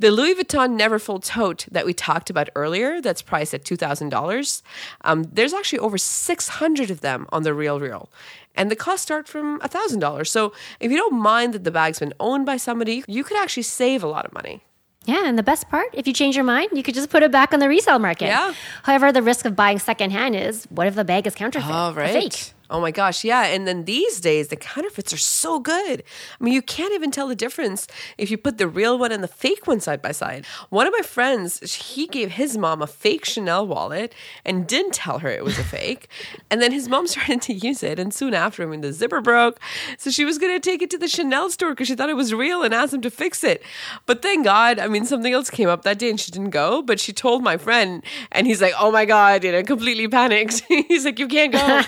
The 0.00 0.10
Louis 0.10 0.34
Vuitton 0.34 0.80
Neverfull 0.80 1.22
tote 1.22 1.66
that 1.70 1.86
we 1.86 1.92
talked 1.92 2.30
about 2.30 2.48
earlier, 2.56 3.00
that's 3.00 3.20
priced 3.20 3.52
at 3.52 3.64
$2,000, 3.64 4.62
um, 5.02 5.24
there's 5.30 5.52
actually 5.52 5.78
over 5.78 5.98
600 5.98 6.90
of 6.90 7.02
them 7.02 7.26
on 7.30 7.42
The 7.42 7.54
Real 7.54 7.78
Real 7.78 8.08
and 8.56 8.70
the 8.70 8.76
costs 8.76 9.02
start 9.02 9.28
from 9.28 9.60
$1,000. 9.60 10.26
So 10.26 10.52
if 10.80 10.90
you 10.90 10.96
don't 10.96 11.18
mind 11.20 11.54
that 11.54 11.64
the 11.64 11.70
bag's 11.70 11.98
been 11.98 12.14
owned 12.20 12.46
by 12.46 12.56
somebody, 12.56 13.04
you 13.06 13.24
could 13.24 13.36
actually 13.36 13.62
save 13.62 14.02
a 14.02 14.06
lot 14.08 14.26
of 14.26 14.32
money. 14.32 14.62
Yeah, 15.06 15.26
and 15.26 15.38
the 15.38 15.42
best 15.42 15.68
part, 15.68 15.88
if 15.94 16.06
you 16.06 16.12
change 16.12 16.36
your 16.36 16.44
mind, 16.44 16.70
you 16.72 16.82
could 16.82 16.94
just 16.94 17.10
put 17.10 17.22
it 17.22 17.32
back 17.32 17.54
on 17.54 17.60
the 17.60 17.68
resale 17.68 17.98
market. 17.98 18.26
Yeah. 18.26 18.54
However, 18.82 19.12
the 19.12 19.22
risk 19.22 19.46
of 19.46 19.56
buying 19.56 19.78
secondhand 19.78 20.36
is 20.36 20.66
what 20.70 20.86
if 20.86 20.94
the 20.94 21.04
bag 21.04 21.26
is 21.26 21.34
counterfeit? 21.34 21.70
Oh, 21.70 21.92
right. 21.94 22.12
Fake? 22.12 22.52
Oh 22.70 22.80
my 22.80 22.92
gosh, 22.92 23.24
yeah. 23.24 23.46
And 23.46 23.66
then 23.66 23.84
these 23.84 24.20
days, 24.20 24.48
the 24.48 24.56
counterfeits 24.56 25.12
are 25.12 25.18
so 25.18 25.58
good. 25.58 26.04
I 26.40 26.44
mean, 26.44 26.54
you 26.54 26.62
can't 26.62 26.94
even 26.94 27.10
tell 27.10 27.26
the 27.26 27.34
difference 27.34 27.88
if 28.16 28.30
you 28.30 28.38
put 28.38 28.58
the 28.58 28.68
real 28.68 28.96
one 28.96 29.10
and 29.10 29.24
the 29.24 29.28
fake 29.28 29.66
one 29.66 29.80
side 29.80 30.00
by 30.00 30.12
side. 30.12 30.46
One 30.68 30.86
of 30.86 30.92
my 30.96 31.02
friends, 31.02 31.74
he 31.74 32.06
gave 32.06 32.32
his 32.32 32.56
mom 32.56 32.80
a 32.80 32.86
fake 32.86 33.24
Chanel 33.24 33.66
wallet 33.66 34.14
and 34.44 34.68
didn't 34.68 34.94
tell 34.94 35.18
her 35.18 35.28
it 35.28 35.42
was 35.42 35.58
a 35.58 35.64
fake. 35.64 36.08
and 36.50 36.62
then 36.62 36.70
his 36.70 36.88
mom 36.88 37.06
started 37.08 37.42
to 37.42 37.52
use 37.52 37.82
it. 37.82 37.98
And 37.98 38.14
soon 38.14 38.34
after, 38.34 38.62
I 38.62 38.66
mean, 38.66 38.82
the 38.82 38.92
zipper 38.92 39.20
broke. 39.20 39.58
So 39.98 40.10
she 40.10 40.24
was 40.24 40.38
going 40.38 40.52
to 40.54 40.60
take 40.60 40.80
it 40.80 40.90
to 40.90 40.98
the 40.98 41.08
Chanel 41.08 41.50
store 41.50 41.70
because 41.70 41.88
she 41.88 41.96
thought 41.96 42.08
it 42.08 42.14
was 42.16 42.32
real 42.32 42.62
and 42.62 42.72
asked 42.72 42.94
him 42.94 43.00
to 43.02 43.10
fix 43.10 43.42
it. 43.42 43.64
But 44.06 44.22
thank 44.22 44.44
God, 44.44 44.78
I 44.78 44.86
mean, 44.86 45.04
something 45.06 45.32
else 45.32 45.50
came 45.50 45.68
up 45.68 45.82
that 45.82 45.98
day 45.98 46.08
and 46.08 46.20
she 46.20 46.30
didn't 46.30 46.50
go. 46.50 46.82
But 46.82 47.00
she 47.00 47.12
told 47.12 47.42
my 47.42 47.56
friend, 47.56 48.04
and 48.30 48.46
he's 48.46 48.62
like, 48.62 48.74
oh 48.78 48.92
my 48.92 49.06
God, 49.06 49.42
you 49.42 49.50
know, 49.50 49.64
completely 49.64 50.06
panicked. 50.06 50.62
he's 50.68 51.04
like, 51.04 51.18
you 51.18 51.26
can't 51.26 51.52
go. 51.52 51.82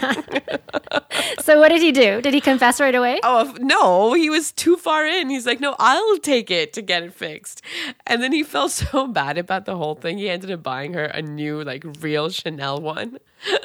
so 1.40 1.58
what 1.58 1.68
did 1.68 1.82
he 1.82 1.92
do? 1.92 2.20
Did 2.20 2.34
he 2.34 2.40
confess 2.40 2.80
right 2.80 2.94
away? 2.94 3.20
Oh 3.22 3.54
no, 3.60 4.12
he 4.14 4.30
was 4.30 4.52
too 4.52 4.76
far 4.76 5.06
in. 5.06 5.30
He's 5.30 5.46
like, 5.46 5.60
no, 5.60 5.76
I'll 5.78 6.18
take 6.18 6.50
it 6.50 6.72
to 6.74 6.82
get 6.82 7.02
it 7.02 7.12
fixed. 7.12 7.62
And 8.06 8.22
then 8.22 8.32
he 8.32 8.42
felt 8.42 8.70
so 8.72 9.06
bad 9.06 9.38
about 9.38 9.64
the 9.64 9.76
whole 9.76 9.94
thing. 9.94 10.18
He 10.18 10.28
ended 10.28 10.50
up 10.50 10.62
buying 10.62 10.94
her 10.94 11.04
a 11.04 11.22
new, 11.22 11.62
like, 11.62 11.84
real 12.00 12.30
Chanel 12.30 12.80
one. 12.80 13.18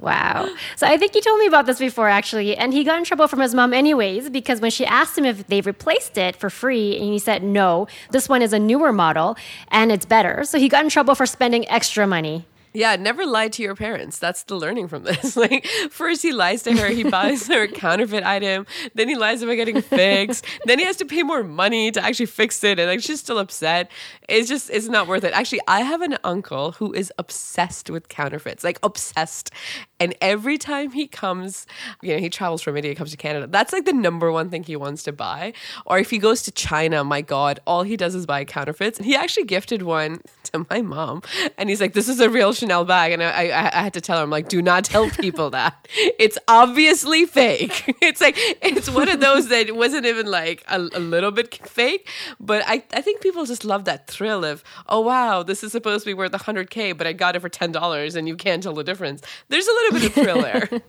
Wow. 0.00 0.48
So 0.76 0.86
I 0.86 0.96
think 0.96 1.12
he 1.12 1.20
told 1.20 1.40
me 1.40 1.46
about 1.48 1.66
this 1.66 1.80
before, 1.80 2.08
actually. 2.08 2.56
And 2.56 2.72
he 2.72 2.84
got 2.84 2.98
in 2.98 3.04
trouble 3.04 3.26
from 3.26 3.40
his 3.40 3.52
mom, 3.52 3.74
anyways, 3.74 4.30
because 4.30 4.60
when 4.60 4.70
she 4.70 4.86
asked 4.86 5.18
him 5.18 5.24
if 5.24 5.48
they 5.48 5.60
replaced 5.60 6.16
it 6.16 6.36
for 6.36 6.50
free, 6.50 6.96
and 6.96 7.06
he 7.06 7.18
said, 7.18 7.42
no, 7.42 7.88
this 8.12 8.28
one 8.28 8.40
is 8.40 8.52
a 8.52 8.60
newer 8.60 8.92
model 8.92 9.36
and 9.72 9.90
it's 9.90 10.06
better. 10.06 10.44
So 10.44 10.56
he 10.56 10.68
got 10.68 10.84
in 10.84 10.90
trouble 10.90 11.16
for 11.16 11.26
spending 11.26 11.68
extra 11.68 12.06
money. 12.06 12.46
Yeah, 12.72 12.96
never 12.96 13.24
lie 13.26 13.48
to 13.48 13.62
your 13.62 13.74
parents. 13.74 14.18
That's 14.18 14.42
the 14.44 14.56
learning 14.56 14.88
from 14.88 15.04
this. 15.04 15.36
Like, 15.48 15.66
first 15.90 16.22
he 16.22 16.32
lies 16.32 16.64
to 16.64 16.76
her, 16.76 16.88
he 16.88 17.04
buys 17.04 17.46
her 17.46 17.62
a 17.62 17.68
counterfeit 17.68 18.24
item, 18.24 18.66
then 18.94 19.08
he 19.08 19.14
lies 19.14 19.40
about 19.40 19.54
getting 19.54 19.80
fixed, 19.80 20.44
then 20.64 20.80
he 20.80 20.84
has 20.84 20.96
to 20.96 21.04
pay 21.04 21.22
more 21.22 21.44
money 21.44 21.92
to 21.92 22.04
actually 22.04 22.26
fix 22.26 22.64
it, 22.64 22.78
and 22.80 22.88
like 22.88 23.00
she's 23.00 23.20
still 23.20 23.38
upset. 23.38 23.88
It's 24.28 24.48
just, 24.48 24.68
it's 24.70 24.88
not 24.88 25.06
worth 25.06 25.22
it. 25.22 25.32
Actually, 25.32 25.60
I 25.68 25.82
have 25.82 26.02
an 26.02 26.18
uncle 26.24 26.72
who 26.72 26.92
is 26.92 27.12
obsessed 27.18 27.88
with 27.88 28.08
counterfeits, 28.08 28.64
like 28.64 28.80
obsessed. 28.82 29.52
And 30.00 30.14
every 30.20 30.58
time 30.58 30.92
he 30.92 31.06
comes, 31.06 31.66
you 32.02 32.14
know, 32.14 32.18
he 32.18 32.28
travels 32.28 32.62
from 32.62 32.76
India, 32.76 32.94
comes 32.94 33.10
to 33.10 33.16
Canada. 33.16 33.46
That's 33.46 33.72
like 33.72 33.84
the 33.84 33.92
number 33.92 34.30
one 34.30 34.50
thing 34.50 34.62
he 34.62 34.76
wants 34.76 35.02
to 35.04 35.12
buy. 35.12 35.52
Or 35.86 35.98
if 35.98 36.10
he 36.10 36.18
goes 36.18 36.42
to 36.42 36.52
China, 36.52 37.02
my 37.04 37.20
God, 37.20 37.60
all 37.66 37.82
he 37.82 37.96
does 37.96 38.14
is 38.14 38.26
buy 38.26 38.44
counterfeits. 38.44 38.98
And 38.98 39.06
he 39.06 39.16
actually 39.16 39.44
gifted 39.44 39.82
one 39.82 40.20
to 40.44 40.66
my 40.70 40.82
mom, 40.82 41.22
and 41.56 41.68
he's 41.68 41.80
like, 41.80 41.92
"This 41.92 42.08
is 42.08 42.20
a 42.20 42.30
real 42.30 42.52
Chanel 42.52 42.84
bag," 42.84 43.12
and 43.12 43.22
I, 43.22 43.48
I, 43.48 43.78
I 43.78 43.82
had 43.82 43.94
to 43.94 44.00
tell 44.00 44.22
him 44.22 44.30
like, 44.30 44.48
"Do 44.48 44.62
not 44.62 44.84
tell 44.84 45.08
people 45.10 45.50
that. 45.50 45.86
It's 46.18 46.38
obviously 46.48 47.26
fake. 47.26 47.96
it's 48.02 48.20
like 48.20 48.34
it's 48.38 48.90
one 48.90 49.08
of 49.08 49.20
those 49.20 49.48
that 49.48 49.74
wasn't 49.74 50.04
even 50.06 50.26
like 50.26 50.64
a, 50.68 50.76
a 50.76 51.00
little 51.00 51.30
bit 51.30 51.54
fake, 51.66 52.08
but 52.40 52.62
I, 52.66 52.82
I 52.92 53.00
think 53.00 53.20
people 53.20 53.46
just 53.46 53.64
love 53.64 53.84
that 53.84 54.06
thrill 54.06 54.44
of, 54.44 54.62
oh 54.88 55.00
wow, 55.00 55.42
this 55.42 55.62
is 55.62 55.72
supposed 55.72 56.04
to 56.04 56.10
be 56.10 56.14
worth 56.14 56.32
100k, 56.32 56.96
but 56.96 57.06
I 57.06 57.12
got 57.12 57.36
it 57.36 57.40
for 57.40 57.48
ten 57.48 57.72
dollars, 57.72 58.16
and 58.16 58.28
you 58.28 58.36
can't 58.36 58.62
tell 58.62 58.74
the 58.74 58.84
difference. 58.84 59.22
There's 59.48 59.66
a 59.66 59.72
little 59.72 59.87
bit 59.92 60.04
of 60.04 60.12
thrill 60.14 60.42
there." 60.42 60.68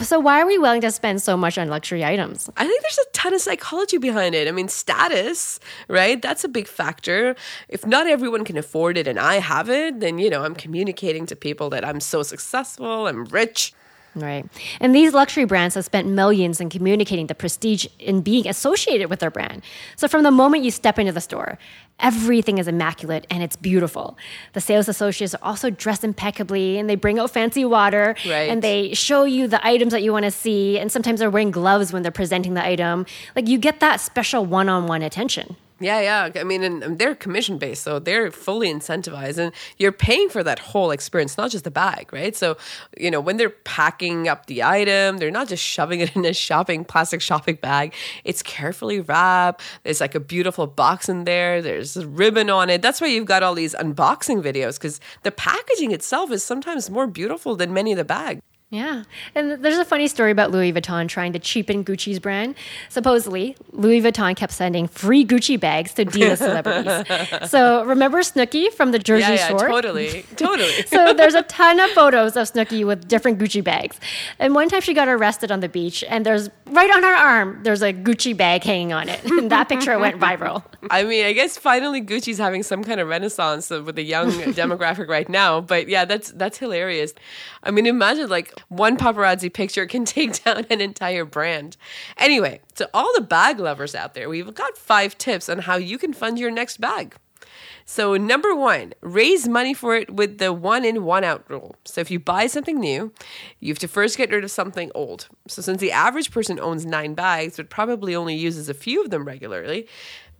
So 0.00 0.20
why 0.20 0.40
are 0.40 0.46
we 0.46 0.58
willing 0.58 0.80
to 0.82 0.92
spend 0.92 1.20
so 1.20 1.36
much 1.36 1.58
on 1.58 1.68
luxury 1.68 2.04
items? 2.04 2.48
I 2.56 2.66
think 2.66 2.82
there's 2.82 2.98
a 2.98 3.10
ton 3.12 3.34
of 3.34 3.40
psychology 3.40 3.98
behind 3.98 4.34
it. 4.34 4.46
I 4.46 4.52
mean, 4.52 4.68
status, 4.68 5.58
right? 5.88 6.22
That's 6.22 6.44
a 6.44 6.48
big 6.48 6.68
factor. 6.68 7.34
If 7.68 7.84
not 7.84 8.06
everyone 8.06 8.44
can 8.44 8.56
afford 8.56 8.96
it 8.96 9.08
and 9.08 9.18
I 9.18 9.36
have 9.36 9.68
it, 9.68 9.98
then 9.98 10.18
you 10.18 10.30
know, 10.30 10.44
I'm 10.44 10.54
communicating 10.54 11.26
to 11.26 11.36
people 11.36 11.68
that 11.70 11.84
I'm 11.84 11.98
so 12.00 12.22
successful, 12.22 13.08
I'm 13.08 13.24
rich. 13.24 13.72
Right. 14.20 14.46
And 14.80 14.94
these 14.94 15.12
luxury 15.12 15.44
brands 15.44 15.74
have 15.74 15.84
spent 15.84 16.08
millions 16.08 16.60
in 16.60 16.68
communicating 16.70 17.26
the 17.26 17.34
prestige 17.34 17.86
in 17.98 18.20
being 18.22 18.46
associated 18.46 19.10
with 19.10 19.20
their 19.20 19.30
brand. 19.30 19.62
So 19.96 20.08
from 20.08 20.22
the 20.22 20.30
moment 20.30 20.64
you 20.64 20.70
step 20.70 20.98
into 20.98 21.12
the 21.12 21.20
store, 21.20 21.58
everything 22.00 22.58
is 22.58 22.68
immaculate 22.68 23.26
and 23.30 23.42
it's 23.42 23.56
beautiful. 23.56 24.16
The 24.52 24.60
sales 24.60 24.88
associates 24.88 25.34
are 25.34 25.40
also 25.42 25.70
dressed 25.70 26.04
impeccably 26.04 26.78
and 26.78 26.88
they 26.88 26.94
bring 26.94 27.18
out 27.18 27.30
fancy 27.30 27.64
water 27.64 28.14
right. 28.26 28.50
and 28.50 28.62
they 28.62 28.94
show 28.94 29.24
you 29.24 29.48
the 29.48 29.64
items 29.66 29.92
that 29.92 30.02
you 30.02 30.12
want 30.12 30.24
to 30.24 30.30
see. 30.30 30.78
And 30.78 30.90
sometimes 30.90 31.20
they're 31.20 31.30
wearing 31.30 31.50
gloves 31.50 31.92
when 31.92 32.02
they're 32.02 32.12
presenting 32.12 32.54
the 32.54 32.64
item. 32.64 33.06
Like 33.34 33.48
you 33.48 33.58
get 33.58 33.80
that 33.80 34.00
special 34.00 34.44
one 34.44 34.68
on 34.68 34.86
one 34.86 35.02
attention. 35.02 35.56
Yeah, 35.80 36.00
yeah. 36.00 36.40
I 36.40 36.42
mean, 36.42 36.64
and 36.64 36.98
they're 36.98 37.14
commission 37.14 37.56
based, 37.56 37.84
so 37.84 38.00
they're 38.00 38.32
fully 38.32 38.72
incentivized, 38.72 39.38
and 39.38 39.52
you're 39.76 39.92
paying 39.92 40.28
for 40.28 40.42
that 40.42 40.58
whole 40.58 40.90
experience, 40.90 41.38
not 41.38 41.52
just 41.52 41.62
the 41.62 41.70
bag, 41.70 42.12
right? 42.12 42.34
So, 42.34 42.56
you 42.98 43.12
know, 43.12 43.20
when 43.20 43.36
they're 43.36 43.50
packing 43.50 44.26
up 44.26 44.46
the 44.46 44.64
item, 44.64 45.18
they're 45.18 45.30
not 45.30 45.46
just 45.48 45.62
shoving 45.62 46.00
it 46.00 46.16
in 46.16 46.24
a 46.24 46.34
shopping 46.34 46.84
plastic 46.84 47.20
shopping 47.20 47.58
bag. 47.62 47.94
It's 48.24 48.42
carefully 48.42 49.00
wrapped. 49.00 49.62
There's 49.84 50.00
like 50.00 50.16
a 50.16 50.20
beautiful 50.20 50.66
box 50.66 51.08
in 51.08 51.22
there. 51.24 51.62
There's 51.62 51.96
a 51.96 52.08
ribbon 52.08 52.50
on 52.50 52.70
it. 52.70 52.82
That's 52.82 53.00
why 53.00 53.06
you've 53.06 53.26
got 53.26 53.44
all 53.44 53.54
these 53.54 53.74
unboxing 53.74 54.42
videos 54.42 54.80
because 54.80 54.98
the 55.22 55.30
packaging 55.30 55.92
itself 55.92 56.32
is 56.32 56.42
sometimes 56.42 56.90
more 56.90 57.06
beautiful 57.06 57.54
than 57.54 57.72
many 57.72 57.92
of 57.92 57.98
the 57.98 58.04
bags. 58.04 58.40
Yeah. 58.70 59.04
And 59.34 59.64
there's 59.64 59.78
a 59.78 59.84
funny 59.84 60.08
story 60.08 60.30
about 60.30 60.50
Louis 60.50 60.74
Vuitton 60.74 61.08
trying 61.08 61.32
to 61.32 61.38
cheapen 61.38 61.86
Gucci's 61.86 62.18
brand. 62.18 62.54
Supposedly, 62.90 63.56
Louis 63.72 64.02
Vuitton 64.02 64.36
kept 64.36 64.52
sending 64.52 64.86
free 64.86 65.24
Gucci 65.24 65.58
bags 65.58 65.94
to 65.94 66.04
D-list 66.04 66.42
celebrities. 66.42 67.50
so 67.50 67.82
remember 67.84 68.18
Snooki 68.18 68.70
from 68.70 68.92
the 68.92 68.98
Jersey 68.98 69.22
yeah, 69.22 69.34
yeah, 69.34 69.48
Shore? 69.48 69.68
totally. 69.68 70.24
Totally. 70.36 70.82
so 70.86 71.14
there's 71.14 71.34
a 71.34 71.42
ton 71.42 71.80
of 71.80 71.90
photos 71.90 72.36
of 72.36 72.50
Snooki 72.50 72.86
with 72.86 73.08
different 73.08 73.38
Gucci 73.38 73.64
bags. 73.64 73.98
And 74.38 74.54
one 74.54 74.68
time 74.68 74.82
she 74.82 74.92
got 74.92 75.08
arrested 75.08 75.50
on 75.50 75.60
the 75.60 75.68
beach 75.68 76.04
and 76.06 76.24
there's 76.24 76.50
right 76.66 76.90
on 76.94 77.02
her 77.02 77.14
arm, 77.14 77.60
there's 77.62 77.82
a 77.82 77.92
Gucci 77.92 78.36
bag 78.36 78.62
hanging 78.62 78.92
on 78.92 79.08
it. 79.08 79.24
And 79.24 79.50
that 79.50 79.68
picture 79.68 79.98
went 79.98 80.20
viral. 80.20 80.62
I 80.90 81.04
mean, 81.04 81.24
I 81.24 81.32
guess 81.32 81.56
finally 81.56 82.02
Gucci's 82.02 82.38
having 82.38 82.62
some 82.62 82.84
kind 82.84 83.00
of 83.00 83.08
renaissance 83.08 83.70
with 83.70 83.96
the 83.96 84.02
young 84.02 84.30
demographic 84.30 85.08
right 85.08 85.28
now. 85.28 85.60
But 85.60 85.88
yeah, 85.88 86.04
that's 86.04 86.30
that's 86.32 86.58
hilarious. 86.58 87.14
I 87.62 87.70
mean, 87.70 87.86
imagine 87.86 88.28
like 88.28 88.57
one 88.68 88.96
paparazzi 88.96 89.52
picture 89.52 89.86
can 89.86 90.04
take 90.04 90.44
down 90.44 90.66
an 90.70 90.80
entire 90.80 91.24
brand. 91.24 91.76
Anyway, 92.16 92.60
to 92.76 92.88
all 92.92 93.12
the 93.14 93.20
bag 93.20 93.58
lovers 93.58 93.94
out 93.94 94.14
there, 94.14 94.28
we've 94.28 94.54
got 94.54 94.76
five 94.76 95.16
tips 95.18 95.48
on 95.48 95.60
how 95.60 95.76
you 95.76 95.98
can 95.98 96.12
fund 96.12 96.38
your 96.38 96.50
next 96.50 96.80
bag. 96.80 97.16
So, 97.90 98.18
number 98.18 98.54
one, 98.54 98.92
raise 99.00 99.48
money 99.48 99.72
for 99.72 99.96
it 99.96 100.10
with 100.14 100.36
the 100.36 100.52
one 100.52 100.84
in, 100.84 101.04
one 101.04 101.24
out 101.24 101.48
rule. 101.48 101.74
So, 101.86 102.02
if 102.02 102.10
you 102.10 102.20
buy 102.20 102.46
something 102.46 102.78
new, 102.78 103.14
you 103.60 103.70
have 103.70 103.78
to 103.78 103.88
first 103.88 104.18
get 104.18 104.30
rid 104.30 104.44
of 104.44 104.50
something 104.50 104.92
old. 104.94 105.28
So, 105.46 105.62
since 105.62 105.80
the 105.80 105.90
average 105.90 106.30
person 106.30 106.60
owns 106.60 106.84
nine 106.84 107.14
bags, 107.14 107.56
but 107.56 107.70
probably 107.70 108.14
only 108.14 108.34
uses 108.34 108.68
a 108.68 108.74
few 108.74 109.02
of 109.02 109.08
them 109.08 109.24
regularly, 109.24 109.88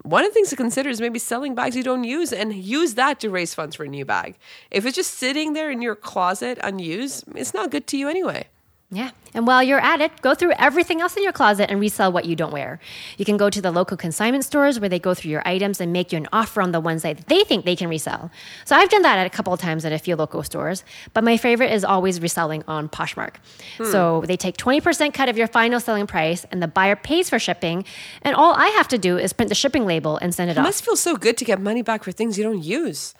one 0.03 0.25
of 0.25 0.31
the 0.31 0.35
things 0.35 0.51
to 0.51 0.57
consider 0.57 0.91
is 0.91 1.01
maybe 1.01 1.19
selling 1.19 1.55
bags 1.55 1.75
you 1.75 1.83
don't 1.83 2.05
use 2.05 2.35
and 2.35 2.53
use 2.53 2.95
that 2.95 3.19
to 3.21 3.31
raise 3.31 3.55
funds 3.55 3.75
for 3.75 3.85
a 3.85 3.89
new 3.89 4.05
bag. 4.05 4.37
If 4.71 4.85
it's 4.85 4.97
just 4.97 5.15
sitting 5.15 5.55
there 5.55 5.71
in 5.71 5.81
your 5.81 5.97
closet 5.97 6.59
unused, 6.63 7.25
it's 7.35 7.55
not 7.55 7.71
good 7.71 7.87
to 7.87 7.97
you 7.97 8.11
anyway. 8.11 8.49
Yeah. 8.91 9.11
And 9.35 9.47
while 9.47 9.63
you're 9.63 9.81
at 9.81 10.01
it, 10.01 10.23
go 10.23 10.35
through 10.35 10.53
everything 10.53 11.03
else 11.03 11.15
in 11.15 11.23
your 11.23 11.33
closet 11.33 11.71
and 11.71 11.79
resell 11.79 12.11
what 12.11 12.25
you 12.25 12.35
don't 12.35 12.53
wear. 12.53 12.81
You 13.19 13.27
can 13.27 13.37
go 13.37 13.51
to 13.51 13.61
the 13.61 13.71
local 13.71 13.99
consignment 13.99 14.45
stores 14.45 14.81
where 14.81 14.89
they 14.89 14.99
go 14.99 15.13
through 15.13 15.31
your 15.31 15.47
items 15.47 15.79
and 15.79 15.93
make 15.93 16.11
you 16.11 16.17
an 16.17 16.27
offer 16.33 16.63
on 16.63 16.73
the 16.73 16.81
ones 16.81 17.03
that 17.03 17.27
they 17.27 17.45
think 17.45 17.67
they 17.67 17.77
can 17.77 17.91
resell. 17.91 18.31
So 18.65 18.75
I've 18.75 18.89
done 18.89 19.03
that 19.03 19.27
a 19.27 19.29
couple 19.29 19.53
of 19.53 19.61
times 19.61 19.85
at 19.85 19.93
a 19.93 19.99
few 19.99 20.17
local 20.17 20.43
stores, 20.43 20.85
but 21.13 21.23
my 21.23 21.37
favorite 21.37 21.71
is 21.71 21.85
always 21.85 22.23
reselling 22.23 22.65
on 22.67 22.89
Poshmark. 22.89 23.35
Hmm. 23.77 23.85
So 23.85 24.25
they 24.27 24.39
take 24.39 24.57
20% 24.57 25.13
cut 25.13 25.29
of 25.29 25.37
your 25.37 25.49
final 25.49 25.81
selling 25.81 26.07
price 26.07 26.47
and 26.51 26.63
the 26.63 26.69
buyer 26.69 26.97
pays 26.97 27.29
for 27.29 27.39
shipping. 27.39 27.85
And 28.23 28.35
all 28.35 28.55
I 28.55 28.69
have 28.69 28.89
to 28.89 28.99
do 28.99 29.19
is 29.19 29.35
print 29.35 29.51
the 29.51 29.55
shipping 29.55 29.85
label 29.85 30.17
and 30.17 30.35
send 30.35 30.49
it, 30.49 30.57
it 30.57 30.61
off. 30.61 30.65
It 30.65 30.69
must 30.69 30.85
feel 30.85 30.97
so 30.97 31.17
good 31.17 31.37
to 31.37 31.45
get 31.45 31.61
money 31.61 31.83
back 31.83 32.05
for 32.05 32.13
things 32.13 32.39
you 32.39 32.45
don't 32.45 32.65
use. 32.65 33.15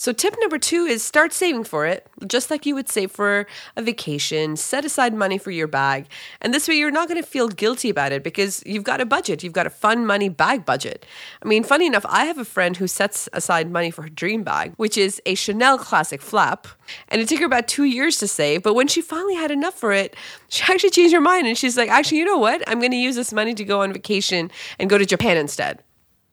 So, 0.00 0.12
tip 0.12 0.36
number 0.38 0.58
two 0.58 0.84
is 0.84 1.02
start 1.02 1.32
saving 1.32 1.64
for 1.64 1.84
it, 1.84 2.06
just 2.24 2.52
like 2.52 2.64
you 2.64 2.76
would 2.76 2.88
save 2.88 3.10
for 3.10 3.48
a 3.76 3.82
vacation. 3.82 4.54
Set 4.54 4.84
aside 4.84 5.12
money 5.12 5.38
for 5.38 5.50
your 5.50 5.66
bag. 5.66 6.06
And 6.40 6.54
this 6.54 6.68
way, 6.68 6.76
you're 6.76 6.92
not 6.92 7.08
going 7.08 7.20
to 7.20 7.28
feel 7.28 7.48
guilty 7.48 7.90
about 7.90 8.12
it 8.12 8.22
because 8.22 8.62
you've 8.64 8.84
got 8.84 9.00
a 9.00 9.04
budget. 9.04 9.42
You've 9.42 9.54
got 9.54 9.66
a 9.66 9.70
fun 9.70 10.06
money 10.06 10.28
bag 10.28 10.64
budget. 10.64 11.04
I 11.42 11.48
mean, 11.48 11.64
funny 11.64 11.84
enough, 11.88 12.06
I 12.08 12.26
have 12.26 12.38
a 12.38 12.44
friend 12.44 12.76
who 12.76 12.86
sets 12.86 13.28
aside 13.32 13.72
money 13.72 13.90
for 13.90 14.02
her 14.02 14.08
dream 14.08 14.44
bag, 14.44 14.72
which 14.76 14.96
is 14.96 15.20
a 15.26 15.34
Chanel 15.34 15.78
classic 15.78 16.22
flap. 16.22 16.68
And 17.08 17.20
it 17.20 17.28
took 17.28 17.40
her 17.40 17.46
about 17.46 17.66
two 17.66 17.82
years 17.82 18.18
to 18.18 18.28
save. 18.28 18.62
But 18.62 18.74
when 18.74 18.86
she 18.86 19.02
finally 19.02 19.34
had 19.34 19.50
enough 19.50 19.74
for 19.74 19.90
it, 19.90 20.14
she 20.48 20.62
actually 20.72 20.90
changed 20.90 21.12
her 21.12 21.20
mind. 21.20 21.48
And 21.48 21.58
she's 21.58 21.76
like, 21.76 21.90
actually, 21.90 22.18
you 22.18 22.24
know 22.24 22.38
what? 22.38 22.62
I'm 22.68 22.78
going 22.78 22.92
to 22.92 22.96
use 22.96 23.16
this 23.16 23.32
money 23.32 23.52
to 23.52 23.64
go 23.64 23.82
on 23.82 23.92
vacation 23.92 24.52
and 24.78 24.88
go 24.88 24.96
to 24.96 25.04
Japan 25.04 25.36
instead. 25.36 25.82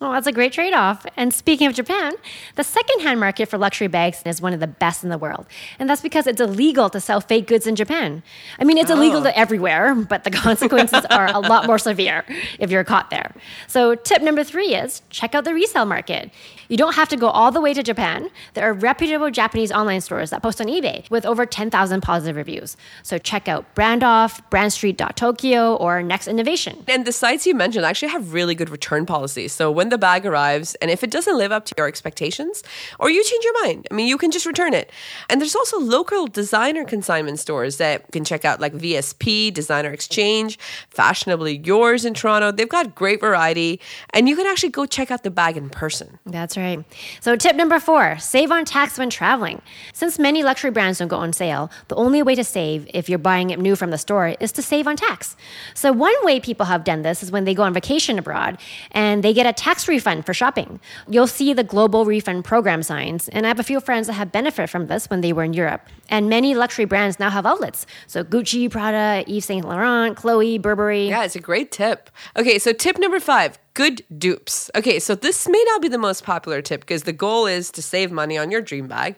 Well, 0.02 0.12
that's 0.12 0.28
a 0.28 0.34
great 0.34 0.52
trade 0.52 0.74
off. 0.74 1.06
And 1.16 1.34
speaking 1.34 1.68
of 1.68 1.74
Japan, 1.74 2.16
the 2.56 2.66
secondhand 2.66 3.18
market 3.18 3.48
for 3.48 3.58
luxury 3.58 3.88
bags 3.88 4.22
is 4.26 4.42
one 4.42 4.52
of 4.52 4.60
the 4.60 4.68
best 4.68 5.06
in 5.06 5.10
the 5.10 5.18
world. 5.18 5.46
And 5.80 5.90
that's 5.90 6.02
because 6.02 6.28
it's 6.28 6.42
illegal 6.42 6.90
to 6.90 7.00
sell 7.00 7.22
fake 7.22 7.48
goods 7.48 7.66
in 7.66 7.78
Japan. 7.78 8.22
I 8.60 8.66
mean, 8.66 8.78
it's 8.78 8.92
oh. 8.92 8.98
illegal 8.98 9.24
to 9.24 9.38
everywhere, 9.38 9.96
but 9.96 10.26
the 10.26 10.32
consequences 10.32 11.06
are 11.10 11.28
a 11.28 11.40
lot 11.40 11.66
more 11.66 11.78
severe 11.78 12.26
if 12.60 12.72
you're 12.72 12.84
caught 12.84 13.10
there. 13.10 13.34
So, 13.68 13.96
tip 13.96 14.22
number 14.22 14.44
three 14.44 14.76
is 14.76 15.02
check 15.10 15.34
out 15.34 15.46
the 15.46 15.54
resale 15.54 15.86
market. 15.86 16.30
You 16.68 16.76
don't 16.76 16.96
have 16.96 17.08
to 17.10 17.18
go 17.18 17.30
all 17.30 17.52
the 17.52 17.62
way 17.62 17.74
to 17.74 17.82
Japan. 17.82 18.30
There 18.54 18.70
are 18.70 18.74
reputable 18.74 19.32
Japanese 19.32 19.72
online 19.72 20.02
stores 20.02 20.30
that 20.32 20.42
post 20.42 20.60
on 20.60 20.68
eBay 20.68 21.10
with 21.10 21.26
over 21.26 21.46
10,000 21.46 22.02
positive 22.02 22.36
reviews. 22.36 22.76
So, 23.02 23.18
check 23.18 23.48
out 23.48 23.74
Brandoff, 23.76 24.42
Brandstreet.tokyo, 24.52 25.76
or 25.76 26.04
Next 26.04 26.28
Innovation. 26.28 26.84
And 26.90 27.06
the 27.06 27.14
sites 27.14 27.48
you 27.48 27.56
mentioned 27.56 27.86
actually 27.86 28.10
have 28.10 28.34
really 28.34 28.56
good 28.56 28.70
return 28.70 29.06
policies. 29.06 29.54
So, 29.54 29.72
when 29.72 29.85
when 29.86 29.92
the 29.92 29.98
bag 30.00 30.26
arrives, 30.26 30.74
and 30.82 30.90
if 30.90 31.04
it 31.04 31.12
doesn't 31.12 31.38
live 31.38 31.52
up 31.52 31.66
to 31.66 31.76
your 31.78 31.88
expectations, 31.88 32.64
or 33.00 33.12
you 33.12 33.24
change 33.24 33.44
your 33.44 33.64
mind, 33.64 33.88
I 33.92 33.94
mean, 33.94 34.08
you 34.08 34.18
can 34.18 34.32
just 34.32 34.48
return 34.48 34.74
it. 34.74 34.92
And 35.30 35.40
there's 35.40 35.56
also 35.56 35.80
local 35.80 36.26
designer 36.26 36.86
consignment 36.86 37.38
stores 37.38 37.78
that 37.78 38.02
you 38.02 38.12
can 38.12 38.26
check 38.26 38.46
out, 38.46 38.60
like 38.60 38.74
VSP, 38.74 39.54
Designer 39.54 39.92
Exchange, 39.92 40.58
Fashionably 40.90 41.62
Yours 41.64 42.04
in 42.04 42.16
Toronto. 42.16 42.52
They've 42.52 42.68
got 42.68 42.96
great 42.96 43.20
variety, 43.20 43.80
and 44.12 44.28
you 44.28 44.36
can 44.36 44.48
actually 44.48 44.70
go 44.70 44.88
check 44.88 45.12
out 45.12 45.22
the 45.22 45.30
bag 45.30 45.56
in 45.56 45.70
person. 45.70 46.18
That's 46.26 46.58
right. 46.58 46.84
So, 47.20 47.36
tip 47.36 47.56
number 47.56 47.80
four 47.80 48.18
save 48.18 48.52
on 48.52 48.66
tax 48.66 48.98
when 48.98 49.12
traveling. 49.12 49.62
Since 49.94 50.18
many 50.18 50.42
luxury 50.42 50.72
brands 50.72 50.98
don't 50.98 51.10
go 51.10 51.18
on 51.18 51.32
sale, 51.32 51.70
the 51.90 51.96
only 51.96 52.24
way 52.24 52.34
to 52.34 52.44
save 52.44 52.90
if 52.92 53.08
you're 53.08 53.20
buying 53.20 53.52
it 53.52 53.60
new 53.60 53.76
from 53.76 53.92
the 53.92 54.00
store 54.00 54.30
is 54.40 54.52
to 54.54 54.64
save 54.64 54.88
on 54.88 54.96
tax. 54.96 55.36
So, 55.76 55.92
one 55.92 56.16
way 56.24 56.40
people 56.40 56.66
have 56.66 56.84
done 56.84 57.04
this 57.04 57.22
is 57.22 57.30
when 57.32 57.46
they 57.46 57.54
go 57.54 57.62
on 57.62 57.74
vacation 57.74 58.18
abroad 58.18 58.58
and 58.90 59.24
they 59.24 59.32
get 59.32 59.46
a 59.46 59.54
tax 59.54 59.75
tax 59.76 59.90
refund 59.90 60.26
for 60.26 60.34
shopping. 60.34 60.80
You'll 61.10 61.28
see 61.28 61.52
the 61.52 61.64
global 61.64 62.06
refund 62.06 62.46
program 62.46 62.82
signs, 62.82 63.28
and 63.28 63.46
I 63.46 63.50
have 63.50 63.60
a 63.60 63.64
few 63.64 63.82
friends 63.82 64.08
that 64.08 64.14
have 64.14 64.32
benefited 64.32 64.70
from 64.70 64.88
this 64.88 65.10
when 65.10 65.20
they 65.20 65.34
were 65.34 65.44
in 65.44 65.52
Europe. 65.52 65.82
And 66.08 66.30
many 66.30 66.56
luxury 66.56 66.86
brands 66.86 67.20
now 67.20 67.30
have 67.30 67.46
outlets. 67.46 67.86
So 68.08 68.24
Gucci, 68.24 68.72
Prada, 68.72 69.26
Yves 69.28 69.44
Saint 69.44 69.68
Laurent, 69.68 70.16
Chloe, 70.16 70.58
Burberry. 70.60 71.10
Yeah, 71.10 71.26
it's 71.26 71.36
a 71.36 71.42
great 71.42 71.74
tip. 71.74 72.10
Okay, 72.38 72.58
so 72.58 72.72
tip 72.72 72.98
number 72.98 73.20
five 73.20 73.60
good 73.74 74.02
dupes. 74.18 74.72
Okay, 74.76 75.00
so 75.00 75.14
this 75.14 75.46
may 75.50 75.64
not 75.68 75.82
be 75.82 75.90
the 75.90 75.98
most 75.98 76.24
popular 76.24 76.62
tip 76.62 76.80
because 76.80 77.04
the 77.04 77.12
goal 77.12 77.46
is 77.46 77.70
to 77.72 77.82
save 77.82 78.10
money 78.10 78.38
on 78.38 78.50
your 78.50 78.62
dream 78.62 78.88
bag. 78.88 79.18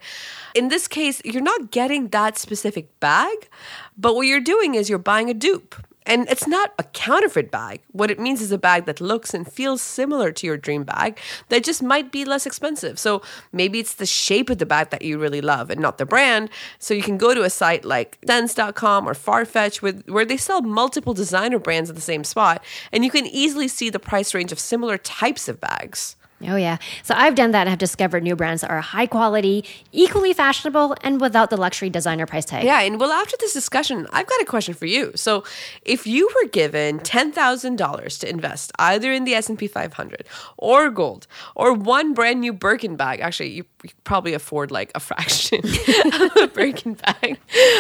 In 0.56 0.70
this 0.70 0.88
case, 0.88 1.22
you're 1.24 1.44
not 1.44 1.70
getting 1.70 2.08
that 2.08 2.40
specific 2.40 3.00
bag, 3.00 3.50
but 3.96 4.16
what 4.16 4.26
you're 4.26 4.40
doing 4.40 4.74
is 4.74 4.90
you're 4.90 4.98
buying 4.98 5.30
a 5.30 5.36
dupe. 5.36 5.76
And 6.08 6.28
it's 6.30 6.48
not 6.48 6.74
a 6.80 6.84
counterfeit 6.84 7.52
bag. 7.52 7.82
What 7.92 8.10
it 8.10 8.18
means 8.18 8.42
is 8.42 8.54
a 8.54 8.58
bag 8.58 8.86
that 8.86 9.02
looks 9.02 9.34
and 9.34 9.46
feels 9.46 9.82
similar 9.82 10.32
to 10.32 10.48
your 10.48 10.56
dream 10.56 10.86
bag 10.86 11.20
that 11.50 11.66
just 11.66 11.84
might 11.84 12.14
be 12.14 12.24
less 12.24 12.46
expensive. 12.46 12.98
So 12.98 13.22
maybe 13.52 13.80
it's 13.80 13.96
the 13.96 14.06
shape 14.06 14.50
of 14.50 14.58
the 14.58 14.66
bag 14.66 14.90
that 14.92 15.02
you 15.02 15.20
really 15.20 15.42
love 15.42 15.70
and 15.70 15.82
not 15.82 15.98
the 15.98 16.06
brand. 16.06 16.50
So 16.80 16.94
you 16.94 17.04
can 17.04 17.18
go 17.18 17.36
to 17.36 17.44
a 17.44 17.50
site 17.50 17.84
like 17.84 18.18
Ssense.com 18.26 19.08
or 19.08 19.14
Farfetch 19.14 19.82
with, 19.82 20.08
where 20.08 20.26
they 20.26 20.38
sell 20.38 20.62
multiple 20.62 21.14
designer 21.14 21.60
brands 21.60 21.90
at 21.90 21.98
the 21.98 22.02
same 22.02 22.24
spot, 22.24 22.64
and 22.94 23.04
you 23.04 23.12
can 23.12 23.26
easily 23.28 23.68
see 23.68 23.90
the 23.90 24.00
price 24.00 24.34
range 24.34 24.54
of 24.54 24.60
similar 24.60 24.98
types 24.98 25.50
of 25.50 25.60
bags. 25.60 26.16
Oh, 26.46 26.56
yeah. 26.56 26.78
So 27.02 27.16
I've 27.18 27.34
done 27.34 27.50
that 27.52 27.62
and 27.62 27.70
have 27.70 27.80
discovered 27.80 28.22
new 28.22 28.36
brands 28.36 28.62
that 28.62 28.70
are 28.70 28.80
high 28.80 29.08
quality, 29.08 29.66
equally 29.92 30.34
fashionable, 30.34 30.96
and 31.02 31.20
without 31.20 31.50
the 31.50 31.58
luxury 31.58 31.90
designer 31.90 32.28
price 32.28 32.46
tag. 32.46 32.64
Yeah. 32.64 32.82
And 32.82 33.00
well, 33.00 33.12
after 33.12 33.36
this 33.40 33.54
discussion, 33.54 34.06
I've 34.12 34.28
got 34.28 34.40
a 34.42 34.46
question 34.46 34.76
for 34.76 34.86
you. 34.86 35.12
So 35.16 35.44
if 35.82 36.06
you 36.06 36.30
were 36.36 36.48
given 36.50 37.00
$10,000 37.00 38.20
to 38.20 38.30
invest 38.30 38.72
either 38.78 39.12
in 39.12 39.24
the 39.24 39.34
S&P 39.34 39.68
500 39.68 40.26
or 40.58 40.92
gold 40.92 41.26
or 41.56 41.74
one 41.74 42.14
brand 42.14 42.42
new 42.42 42.54
Birkin 42.54 42.96
bag, 42.96 43.20
actually, 43.20 43.50
you, 43.50 43.66
you 43.84 43.90
probably 44.04 44.34
afford 44.34 44.70
like 44.70 44.92
a 44.94 45.00
fraction 45.00 45.62
of 46.14 46.38
a 46.38 46.48
Birkin 46.48 46.94
bag, 46.94 47.40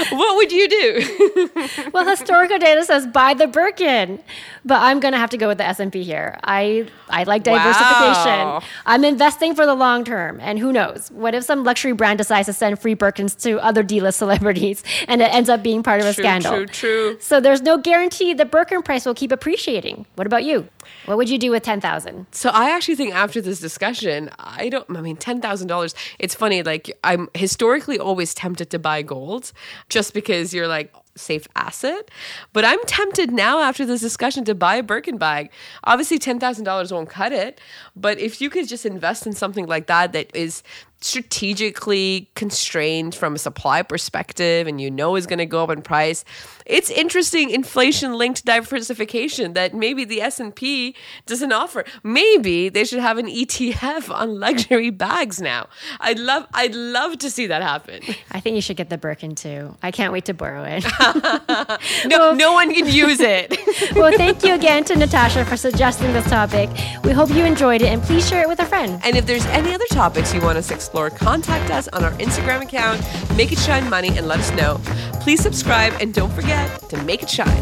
what 0.09 0.35
would 0.35 0.51
you 0.51 0.67
do? 0.67 1.89
well, 1.93 2.07
historical 2.07 2.57
data 2.57 2.83
says 2.83 3.05
buy 3.05 3.35
the 3.35 3.45
Birkin, 3.45 4.19
but 4.65 4.81
I'm 4.81 4.99
going 4.99 5.11
to 5.11 5.19
have 5.19 5.29
to 5.29 5.37
go 5.37 5.47
with 5.47 5.59
the 5.59 5.65
S&P 5.67 6.01
here. 6.01 6.39
I, 6.43 6.87
I 7.07 7.23
like 7.23 7.43
diversification. 7.43 8.46
Wow. 8.46 8.46
I'm 8.85 9.03
investing 9.03 9.55
for 9.55 9.65
the 9.65 9.75
long 9.75 10.03
term. 10.03 10.39
And 10.41 10.59
who 10.59 10.71
knows? 10.71 11.09
What 11.11 11.35
if 11.35 11.43
some 11.43 11.63
luxury 11.63 11.93
brand 11.93 12.17
decides 12.17 12.47
to 12.47 12.53
send 12.53 12.79
free 12.79 12.95
Birkins 12.95 13.39
to 13.43 13.59
other 13.63 13.83
D-list 13.83 14.17
celebrities 14.17 14.83
and 15.07 15.21
it 15.21 15.33
ends 15.33 15.49
up 15.49 15.63
being 15.63 15.83
part 15.83 16.01
of 16.01 16.07
a 16.07 16.13
true, 16.13 16.23
scandal? 16.23 16.51
True, 16.51 16.65
true. 16.67 17.17
So 17.19 17.39
there's 17.39 17.61
no 17.61 17.77
guarantee 17.77 18.33
the 18.33 18.45
Birkin 18.45 18.81
price 18.81 19.05
will 19.05 19.13
keep 19.13 19.31
appreciating. 19.31 20.05
What 20.15 20.27
about 20.27 20.43
you? 20.43 20.67
What 21.05 21.17
would 21.17 21.29
you 21.29 21.37
do 21.37 21.51
with 21.51 21.63
10,000? 21.63 22.27
So 22.31 22.49
I 22.49 22.71
actually 22.71 22.95
think 22.95 23.13
after 23.13 23.41
this 23.41 23.59
discussion, 23.59 24.29
I 24.39 24.69
don't 24.69 24.85
I 24.95 25.01
mean 25.01 25.17
$10,000. 25.17 25.93
It's 26.19 26.35
funny 26.35 26.63
like 26.63 26.97
I'm 27.03 27.29
historically 27.33 27.99
always 27.99 28.33
tempted 28.33 28.69
to 28.71 28.79
buy 28.79 29.01
gold 29.01 29.51
just 29.89 30.13
because 30.13 30.53
you're 30.53 30.67
like 30.67 30.93
safe 31.17 31.47
asset. 31.55 32.09
But 32.53 32.65
I'm 32.65 32.83
tempted 32.85 33.31
now 33.31 33.59
after 33.59 33.85
this 33.85 34.01
discussion 34.01 34.45
to 34.45 34.55
buy 34.55 34.75
a 34.75 34.83
Birkin 34.83 35.17
bag. 35.17 35.51
Obviously, 35.83 36.19
$10,000 36.19 36.91
won't 36.91 37.09
cut 37.09 37.31
it. 37.31 37.59
But 37.95 38.19
if 38.19 38.41
you 38.41 38.49
could 38.49 38.67
just 38.67 38.85
invest 38.85 39.25
in 39.27 39.33
something 39.33 39.65
like 39.65 39.87
that, 39.87 40.13
that 40.13 40.35
is 40.35 40.63
strategically 40.99 42.29
constrained 42.35 43.13
from 43.13 43.35
a 43.35 43.37
supply 43.37 43.83
perspective 43.83 44.67
and 44.67 44.81
you 44.81 44.89
know 44.89 45.15
is 45.15 45.27
going 45.27 45.39
to 45.39 45.45
go 45.45 45.63
up 45.63 45.69
in 45.69 45.81
price 45.81 46.25
it's 46.67 46.89
interesting 46.89 47.49
inflation 47.49 48.13
linked 48.13 48.43
diversification 48.45 49.53
that 49.53 49.73
maybe 49.73 50.03
the 50.03 50.21
S&P 50.21 50.95
doesn't 51.25 51.51
offer. 51.51 51.85
Maybe 52.03 52.69
they 52.69 52.83
should 52.83 52.99
have 52.99 53.17
an 53.17 53.27
ETF 53.27 54.13
on 54.13 54.39
luxury 54.39 54.89
bags 54.89 55.41
now. 55.41 55.67
I'd 55.99 56.19
love 56.19 56.45
i'd 56.53 56.75
love 56.75 57.17
to 57.19 57.29
see 57.29 57.47
that 57.47 57.61
happen. 57.61 58.01
I 58.31 58.39
think 58.39 58.55
you 58.55 58.61
should 58.61 58.77
get 58.77 58.89
the 58.89 58.97
birkin 58.97 59.35
too. 59.35 59.75
I 59.81 59.91
can't 59.91 60.11
wait 60.11 60.25
to 60.25 60.33
borrow 60.33 60.63
it. 60.63 60.85
No 62.05 62.19
well, 62.19 62.35
no 62.35 62.53
one 62.53 62.73
can 62.73 62.87
use 62.87 63.19
it. 63.19 63.57
Well 63.95 64.11
thank 64.15 64.43
you 64.43 64.53
again 64.53 64.83
to 64.85 64.95
natasha 64.95 65.45
for 65.45 65.55
suggesting 65.55 66.11
this 66.13 66.27
topic. 66.29 66.69
We 67.03 67.11
hope 67.11 67.29
you 67.29 67.45
enjoyed 67.45 67.81
it 67.81 67.87
and 67.87 68.01
please 68.01 68.27
share 68.27 68.41
it 68.41 68.47
with 68.47 68.59
a 68.59 68.65
friend. 68.65 68.99
And 69.03 69.15
if 69.15 69.25
there's 69.25 69.45
any 69.47 69.73
other 69.73 69.85
topics 69.85 70.33
you 70.33 70.41
want 70.41 70.57
us 70.57 70.67
to 70.67 70.73
explore, 70.87 71.09
contact 71.09 71.69
us 71.69 71.89
on 71.89 72.05
our 72.05 72.13
Instagram 72.13 72.61
account, 72.61 73.01
Make 73.35 73.51
It 73.51 73.59
Shine 73.59 73.89
Money, 73.89 74.07
and 74.17 74.25
let 74.25 74.39
us 74.39 74.51
know. 74.53 74.79
Please 75.19 75.41
subscribe 75.41 75.93
and 75.99 76.13
don't 76.13 76.31
forget 76.31 76.79
to 76.89 77.03
make 77.03 77.23
it 77.23 77.29
shine. 77.29 77.61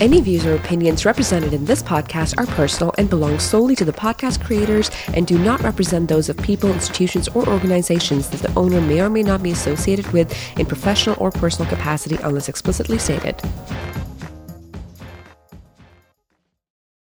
Any 0.00 0.20
views 0.20 0.44
or 0.44 0.54
opinions 0.54 1.04
represented 1.04 1.52
in 1.52 1.64
this 1.64 1.82
podcast 1.82 2.38
are 2.38 2.46
personal 2.54 2.94
and 2.98 3.08
belong 3.08 3.38
solely 3.38 3.74
to 3.76 3.84
the 3.84 3.92
podcast 3.92 4.44
creators 4.44 4.90
and 5.14 5.26
do 5.26 5.38
not 5.38 5.62
represent 5.62 6.08
those 6.08 6.28
of 6.28 6.36
people, 6.36 6.70
institutions, 6.70 7.26
or 7.28 7.48
organizations 7.48 8.28
that 8.28 8.42
the 8.42 8.54
owner 8.54 8.80
may 8.80 9.00
or 9.00 9.08
may 9.08 9.22
not 9.22 9.42
be 9.42 9.50
associated 9.50 10.06
with 10.12 10.30
in 10.58 10.66
professional 10.66 11.16
or 11.18 11.30
personal 11.30 11.68
capacity 11.70 12.18
unless 12.22 12.48
explicitly 12.48 12.98
stated. 12.98 13.40